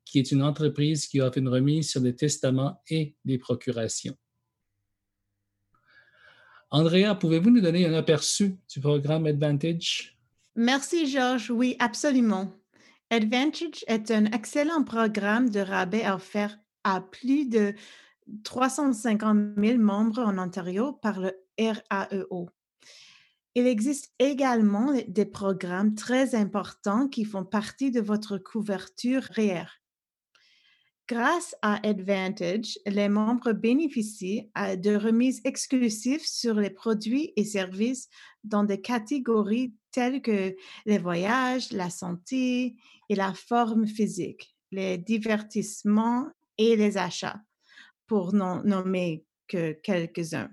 qui 0.04 0.20
est 0.20 0.30
une 0.30 0.42
entreprise 0.42 1.06
qui 1.06 1.20
offre 1.20 1.38
une 1.38 1.48
remise 1.48 1.90
sur 1.90 2.00
les 2.00 2.14
testaments 2.14 2.80
et 2.88 3.16
les 3.24 3.38
procurations. 3.38 4.16
Andrea, 6.70 7.14
pouvez-vous 7.14 7.50
nous 7.50 7.60
donner 7.60 7.86
un 7.86 7.94
aperçu 7.94 8.56
du 8.68 8.80
programme 8.80 9.26
Advantage? 9.26 10.18
Merci, 10.56 11.06
Georges. 11.06 11.50
Oui, 11.50 11.76
absolument. 11.78 12.52
Advantage 13.10 13.84
est 13.86 14.10
un 14.10 14.24
excellent 14.26 14.82
programme 14.82 15.48
de 15.48 15.60
rabais 15.60 16.08
offert 16.08 16.58
à 16.82 17.00
plus 17.00 17.46
de 17.48 17.74
350 18.42 19.54
000 19.56 19.78
membres 19.78 20.20
en 20.20 20.38
Ontario 20.38 20.92
par 20.92 21.20
le 21.20 21.32
RAEO. 21.58 22.50
Il 23.54 23.66
existe 23.66 24.12
également 24.18 24.92
des 25.06 25.24
programmes 25.24 25.94
très 25.94 26.34
importants 26.34 27.08
qui 27.08 27.24
font 27.24 27.44
partie 27.44 27.90
de 27.90 28.00
votre 28.00 28.38
couverture 28.38 29.22
REER. 29.34 29.66
Grâce 31.08 31.54
à 31.62 31.86
Advantage, 31.86 32.80
les 32.84 33.08
membres 33.08 33.52
bénéficient 33.52 34.50
de 34.56 34.96
remises 34.96 35.40
exclusives 35.44 36.26
sur 36.26 36.54
les 36.54 36.70
produits 36.70 37.32
et 37.36 37.44
services 37.44 38.08
dans 38.42 38.64
des 38.64 38.80
catégories 38.80 39.72
telles 39.92 40.20
que 40.20 40.56
les 40.84 40.98
voyages, 40.98 41.70
la 41.70 41.90
santé 41.90 42.74
et 43.08 43.14
la 43.14 43.34
forme 43.34 43.86
physique, 43.86 44.56
les 44.72 44.98
divertissements 44.98 46.26
et 46.58 46.74
les 46.74 46.98
achats, 46.98 47.40
pour 48.08 48.32
n'en 48.32 48.64
nommer 48.64 49.24
que 49.46 49.74
quelques-uns. 49.74 50.50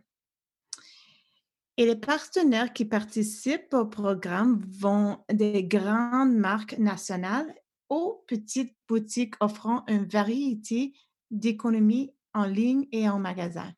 Et 1.78 1.88
les 1.88 1.96
partenaires 1.96 2.74
qui 2.74 2.86
participent 2.86 3.74
au 3.74 3.88
programme 3.88 4.64
vont 4.70 5.18
des 5.32 5.64
grandes 5.64 6.36
marques 6.36 6.78
nationales 6.78 7.52
petites 8.28 8.76
boutiques 8.88 9.36
offrant 9.40 9.84
une 9.88 10.06
variété 10.06 10.94
d'économies 11.32 12.14
en 12.34 12.46
ligne 12.46 12.88
et 12.92 13.08
en 13.10 13.20
magasin. 13.20 13.72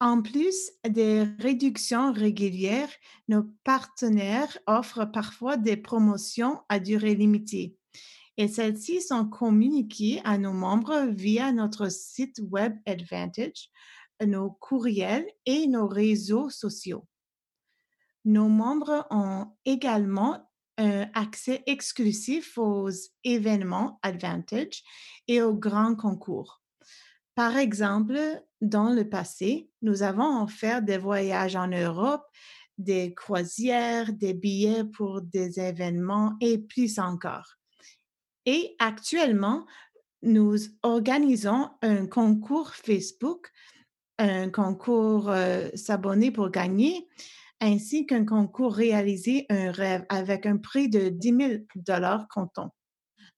En 0.00 0.20
plus 0.20 0.72
des 0.86 1.22
réductions 1.38 2.12
régulières, 2.12 2.92
nos 3.28 3.44
partenaires 3.64 4.58
offrent 4.66 5.06
parfois 5.10 5.56
des 5.56 5.76
promotions 5.76 6.60
à 6.68 6.78
durée 6.78 7.14
limitée 7.14 7.76
et 8.36 8.48
celles-ci 8.48 9.00
sont 9.00 9.26
communiquées 9.26 10.20
à 10.24 10.38
nos 10.38 10.52
membres 10.52 11.06
via 11.08 11.52
notre 11.52 11.90
site 11.90 12.40
web 12.50 12.76
Advantage, 12.86 13.70
nos 14.24 14.50
courriels 14.50 15.26
et 15.46 15.66
nos 15.66 15.88
réseaux 15.88 16.50
sociaux. 16.50 17.06
Nos 18.24 18.48
membres 18.48 19.06
ont 19.10 19.46
également 19.64 20.50
un 20.78 21.08
accès 21.14 21.62
exclusif 21.66 22.58
aux 22.58 22.90
événements 23.24 23.98
Advantage 24.02 24.82
et 25.28 25.42
aux 25.42 25.54
grands 25.54 25.94
concours. 25.94 26.62
Par 27.34 27.56
exemple, 27.56 28.18
dans 28.60 28.90
le 28.90 29.08
passé, 29.08 29.68
nous 29.82 30.02
avons 30.02 30.42
offert 30.42 30.82
des 30.82 30.98
voyages 30.98 31.56
en 31.56 31.68
Europe, 31.68 32.24
des 32.78 33.14
croisières, 33.14 34.12
des 34.12 34.34
billets 34.34 34.84
pour 34.84 35.22
des 35.22 35.60
événements 35.60 36.34
et 36.40 36.58
plus 36.58 36.98
encore. 36.98 37.56
Et 38.46 38.76
actuellement, 38.78 39.66
nous 40.22 40.56
organisons 40.82 41.68
un 41.82 42.06
concours 42.06 42.74
Facebook, 42.74 43.50
un 44.18 44.50
concours 44.50 45.28
euh, 45.30 45.68
s'abonner 45.74 46.30
pour 46.30 46.50
gagner, 46.50 47.06
ainsi 47.60 48.06
qu'un 48.06 48.24
concours 48.24 48.74
réaliser 48.74 49.46
un 49.48 49.70
rêve 49.70 50.04
avec 50.08 50.46
un 50.46 50.56
prix 50.56 50.88
de 50.88 51.08
10 51.08 51.36
000 51.36 51.52
dollars 51.76 52.26
comptant. 52.28 52.74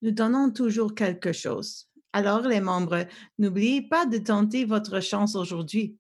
Nous 0.03 0.11
donnons 0.11 0.51
toujours 0.51 0.95
quelque 0.95 1.33
chose. 1.33 1.87
Alors, 2.13 2.43
les 2.43 2.61
membres, 2.61 3.07
n'oubliez 3.39 3.83
pas 3.83 4.07
de 4.07 4.19
tenter 4.19 4.65
votre 4.65 5.01
chance 5.01 5.35
aujourd'hui. 5.35 5.99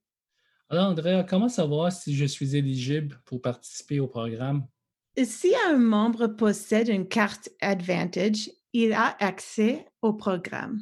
Alors, 0.70 0.90
Andrea, 0.90 1.24
comment 1.24 1.48
savoir 1.48 1.92
si 1.92 2.14
je 2.14 2.24
suis 2.24 2.57
éligible 2.57 3.20
pour 3.24 3.40
participer 3.40 4.00
au 4.00 4.07
programme? 4.07 4.66
Si 5.24 5.52
un 5.66 5.78
membre 5.78 6.28
possède 6.28 6.88
une 6.88 7.09
carte 7.09 7.50
Advantage, 7.61 8.50
il 8.72 8.92
a 8.92 9.16
accès 9.18 9.87
au 10.02 10.12
programme. 10.12 10.81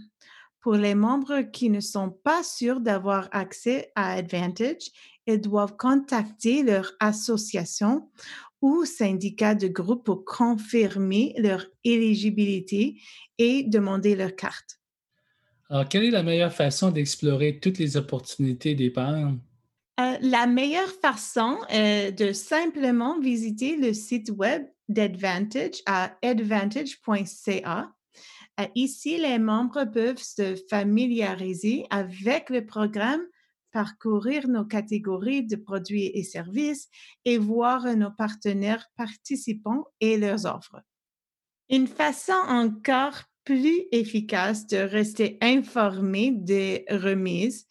Pour 0.61 0.75
les 0.75 0.95
membres 0.95 1.43
qui 1.43 1.71
ne 1.71 1.81
sont 1.81 2.11
pas 2.11 2.43
sûrs 2.43 2.81
d'avoir 2.81 3.29
accès 3.31 3.93
à 3.95 4.13
Advantage, 4.15 4.91
ils 5.27 5.41
doivent 5.41 5.77
contacter 5.77 6.63
leur 6.63 6.93
association 7.01 8.11
ou 8.63 8.85
syndicat 8.85 9.55
de 9.55 9.69
groupe 9.69 10.05
pour 10.05 10.25
confirmer 10.25 11.35
leur 11.39 11.67
éligibilité 11.85 13.01
et 13.39 13.63
demander 13.65 14.17
leur 14.17 14.35
carte. 14.35 14.81
Alors, 15.69 15.89
quelle 15.89 16.05
est 16.05 16.11
la 16.11 16.23
meilleure 16.23 16.53
façon 16.53 16.91
d'explorer 16.91 17.59
toutes 17.59 17.79
les 17.79 17.97
opportunités 17.97 18.75
d'épargne? 18.75 19.39
Euh, 19.99 20.17
la 20.21 20.47
meilleure 20.47 20.93
façon 21.03 21.59
est 21.69 22.13
de 22.13 22.33
simplement 22.33 23.19
visiter 23.19 23.77
le 23.77 23.93
site 23.95 24.31
web 24.31 24.67
d'Advantage 24.89 25.83
à 25.87 26.17
advantage.ca. 26.23 27.93
Euh, 28.61 28.65
ici, 28.75 29.19
les 29.19 29.39
membres 29.39 29.85
peuvent 29.85 30.23
se 30.23 30.55
familiariser 30.71 31.87
avec 31.91 32.51
le 32.51 32.65
programme, 32.65 33.23
parcourir 33.77 34.49
nos 34.49 34.65
catégories 34.65 35.43
de 35.43 35.55
produits 35.55 36.11
et 36.15 36.23
services 36.23 36.89
et 37.27 37.37
voir 37.37 37.85
nos 37.95 38.11
partenaires 38.11 38.87
participants 38.97 39.85
et 40.01 40.17
leurs 40.17 40.47
offres. 40.47 40.81
Une 41.69 41.87
façon 41.87 42.41
encore 42.49 43.25
plus 43.45 43.83
efficace 43.93 44.67
de 44.67 44.79
rester 44.79 45.37
informé 45.43 46.33
des 46.33 46.87
remises 46.89 47.67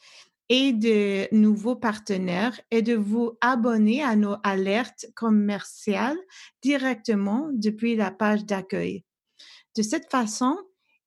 et 0.48 0.74
de 0.74 1.28
nouveaux 1.36 1.76
partenaires 1.76 2.62
et 2.70 2.84
de 2.84 2.94
vous 2.94 3.36
abonner 3.42 4.04
à 4.04 4.16
nos 4.16 4.36
alertes 4.44 5.08
commerciales 5.16 6.20
directement 6.62 7.50
depuis 7.52 7.96
la 7.96 8.12
page 8.12 8.46
d'accueil. 8.46 9.04
De 9.76 9.82
cette 9.82 10.12
façon, 10.12 10.56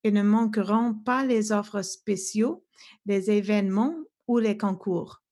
ils 0.03 0.13
ne 0.13 0.23
manqueront 0.23 0.93
pas 0.93 1.23
les 1.23 1.53
offres 1.53 1.83
spéciaux, 1.83 2.65
les 3.05 3.31
événements 3.31 3.95
ou 4.29 4.37
les 4.37 4.57
concours. 4.57 5.23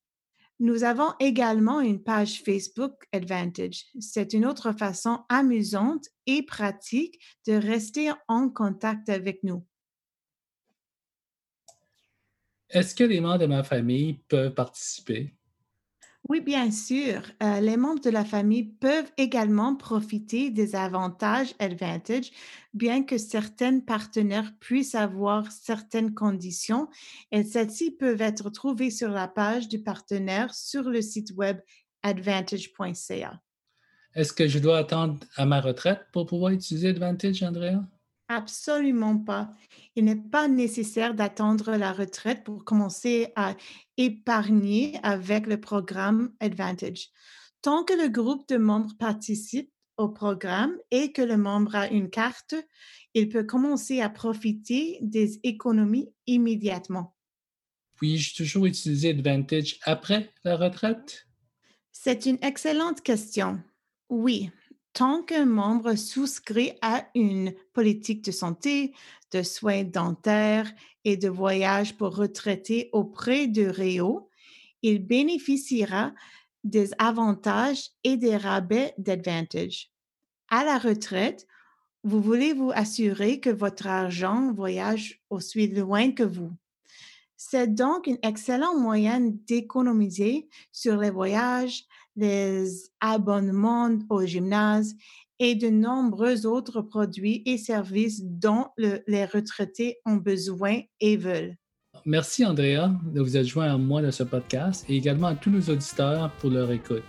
Nous 0.60 0.84
avons 0.84 1.14
également 1.20 1.82
une 1.82 2.04
page 2.04 2.42
Facebook 2.42 3.08
Advantage. 3.14 3.86
C'est 4.00 4.34
une 4.34 4.44
autre 4.44 4.72
façon 4.72 5.24
amusante 5.30 6.08
et 6.26 6.42
pratique 6.42 7.20
de 7.46 7.54
rester 7.54 8.12
en 8.28 8.50
contact 8.50 9.08
avec 9.08 9.44
nous. 9.44 9.64
Est-ce 12.70 12.96
que 12.96 13.04
les 13.04 13.22
membres 13.22 13.38
de 13.38 13.46
ma 13.46 13.64
famille 13.64 14.16
peuvent 14.28 14.56
participer? 14.56 15.37
Oui, 16.30 16.42
bien 16.42 16.72
sûr. 16.72 17.22
Euh, 17.42 17.62
les 17.62 17.78
membres 17.78 18.02
de 18.02 18.10
la 18.10 18.26
famille 18.26 18.66
peuvent 18.66 19.12
également 19.18 19.76
profiter 19.76 20.50
des 20.50 20.76
avantages 20.76 21.54
Advantage, 21.60 22.32
bien 22.74 23.04
que 23.04 23.18
certains 23.18 23.80
partenaires 23.80 24.52
puissent 24.60 24.96
avoir 24.96 25.50
certaines 25.52 26.14
conditions 26.14 26.90
et 27.32 27.44
celles-ci 27.44 27.92
peuvent 27.92 28.22
être 28.22 28.50
trouvées 28.50 28.92
sur 28.92 29.10
la 29.10 29.30
page 29.30 29.70
du 29.70 29.82
partenaire 29.82 30.54
sur 30.54 30.90
le 30.90 31.02
site 31.02 31.32
web 31.38 31.60
advantage.ca. 32.04 33.42
Est-ce 34.14 34.34
que 34.34 34.48
je 34.48 34.60
dois 34.60 34.80
attendre 34.80 35.20
à 35.38 35.46
ma 35.46 35.62
retraite 35.62 36.02
pour 36.12 36.26
pouvoir 36.26 36.52
utiliser 36.52 36.90
Advantage, 36.90 37.42
Andrea? 37.44 37.80
Absolument 38.30 39.18
pas. 39.18 39.54
Il 39.96 40.06
n'est 40.06 40.16
pas 40.16 40.48
nécessaire 40.48 41.14
d'attendre 41.14 41.76
la 41.78 41.94
retraite 41.94 42.44
pour 42.44 42.66
commencer 42.66 43.32
à 43.36 43.56
épargner 43.96 45.00
avec 45.02 45.48
le 45.48 45.60
programme 45.62 46.34
Advantage. 46.40 47.10
Tant 47.62 47.84
que 47.84 47.94
le 47.94 48.10
groupe 48.10 48.48
de 48.50 48.58
membres 48.58 48.96
participe 49.00 49.72
au 49.96 50.10
programme 50.10 50.76
et 50.92 51.12
que 51.12 51.22
le 51.22 51.38
membre 51.38 51.76
a 51.76 51.88
une 51.90 52.10
carte, 52.10 52.56
il 53.14 53.30
peut 53.30 53.44
commencer 53.44 54.02
à 54.02 54.10
profiter 54.10 55.00
des 55.02 55.40
économies 55.44 56.12
immédiatement. 56.28 57.16
Puis-je 57.96 58.36
toujours 58.36 58.68
utiliser 58.68 59.10
Advantage 59.10 59.80
après 59.84 60.32
la 60.44 60.56
retraite? 60.56 61.26
C'est 61.92 62.28
une 62.28 62.38
excellente 62.44 63.02
question. 63.02 63.60
Oui, 64.10 64.52
tant 64.94 65.24
qu'un 65.24 65.46
membre 65.46 65.96
souscrit 65.96 66.74
à 66.82 67.08
une 67.16 67.54
politique 67.74 68.24
de 68.24 68.32
santé, 68.32 68.94
de 69.32 69.44
soins 69.44 69.84
dentaires 69.84 70.72
et 71.04 71.18
de 71.18 71.30
voyage 71.30 71.98
pour 71.98 72.16
retraités 72.16 72.90
auprès 72.94 73.48
de 73.48 73.68
Réo, 73.68 74.30
il 74.82 75.06
bénéficiera 75.06 76.14
des 76.64 76.92
avantages 76.98 77.92
et 78.04 78.18
des 78.18 78.38
rabais 78.38 78.94
d'Advantage. 78.98 79.92
À 80.50 80.64
la 80.64 80.78
retraite, 80.78 81.48
vous 82.04 82.22
voulez 82.22 82.54
vous 82.54 82.72
assurer 82.74 83.40
que 83.40 83.50
votre 83.50 83.88
argent 83.88 84.54
voyage 84.54 85.22
aussi 85.30 85.68
loin 85.68 86.12
que 86.12 86.24
vous. 86.24 86.52
C'est 87.38 87.74
donc 87.74 88.08
un 88.08 88.18
excellent 88.24 88.76
moyen 88.76 89.20
d'économiser 89.48 90.50
sur 90.72 90.98
les 90.98 91.12
voyages, 91.12 91.84
les 92.16 92.68
abonnements 93.00 93.96
au 94.10 94.26
gymnase 94.26 94.96
et 95.38 95.54
de 95.54 95.70
nombreux 95.70 96.48
autres 96.48 96.82
produits 96.82 97.44
et 97.46 97.60
services 97.60 98.24
dont 98.24 98.66
les 98.78 99.26
retraités 99.26 100.00
ont 100.04 100.16
besoin 100.16 100.80
et 101.00 101.16
veulent. 101.16 101.56
Merci 102.06 102.44
Andrea 102.44 102.90
de 103.04 103.22
vous 103.22 103.38
être 103.38 103.46
joint 103.46 103.72
à 103.72 103.78
moi 103.78 104.02
dans 104.02 104.12
ce 104.12 104.24
podcast 104.24 104.84
et 104.90 104.98
également 104.98 105.28
à 105.28 105.36
tous 105.36 105.52
nos 105.52 105.62
auditeurs 105.62 106.32
pour 106.40 106.50
leur 106.50 106.72
écoute. 106.72 107.04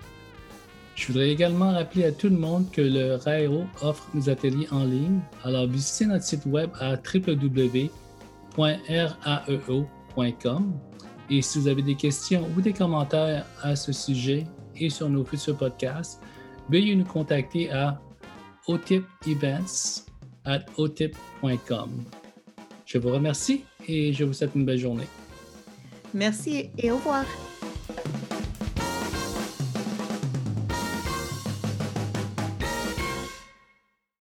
Je 0.94 1.06
voudrais 1.06 1.30
également 1.30 1.72
rappeler 1.72 2.04
à 2.04 2.12
tout 2.12 2.28
le 2.28 2.36
monde 2.36 2.70
que 2.70 2.82
le 2.82 3.14
RAEO 3.14 3.64
offre 3.80 4.06
des 4.12 4.28
ateliers 4.28 4.68
en 4.72 4.84
ligne. 4.84 5.20
Alors 5.42 5.66
visitez 5.66 6.04
notre 6.04 6.24
site 6.24 6.44
web 6.44 6.68
à 6.80 6.96
www.raeo.com 6.96 7.88
et 11.30 11.42
si 11.42 11.58
vous 11.58 11.68
avez 11.68 11.82
des 11.82 11.94
questions 11.94 12.48
ou 12.56 12.60
des 12.60 12.72
commentaires 12.72 13.44
à 13.62 13.76
ce 13.76 13.92
sujet, 13.92 14.46
et 14.76 14.90
sur 14.90 15.08
nos 15.08 15.24
futurs 15.24 15.56
podcasts, 15.56 16.20
veuillez 16.68 16.94
nous 16.94 17.04
contacter 17.04 17.70
à 17.70 18.00
otipevents 18.66 20.04
at 20.44 20.60
otip.com. 20.76 21.90
Je 22.86 22.98
vous 22.98 23.10
remercie 23.10 23.64
et 23.86 24.12
je 24.12 24.24
vous 24.24 24.32
souhaite 24.32 24.54
une 24.54 24.64
belle 24.64 24.78
journée. 24.78 25.06
Merci 26.14 26.70
et 26.78 26.90
au 26.90 26.96
revoir. 26.96 27.24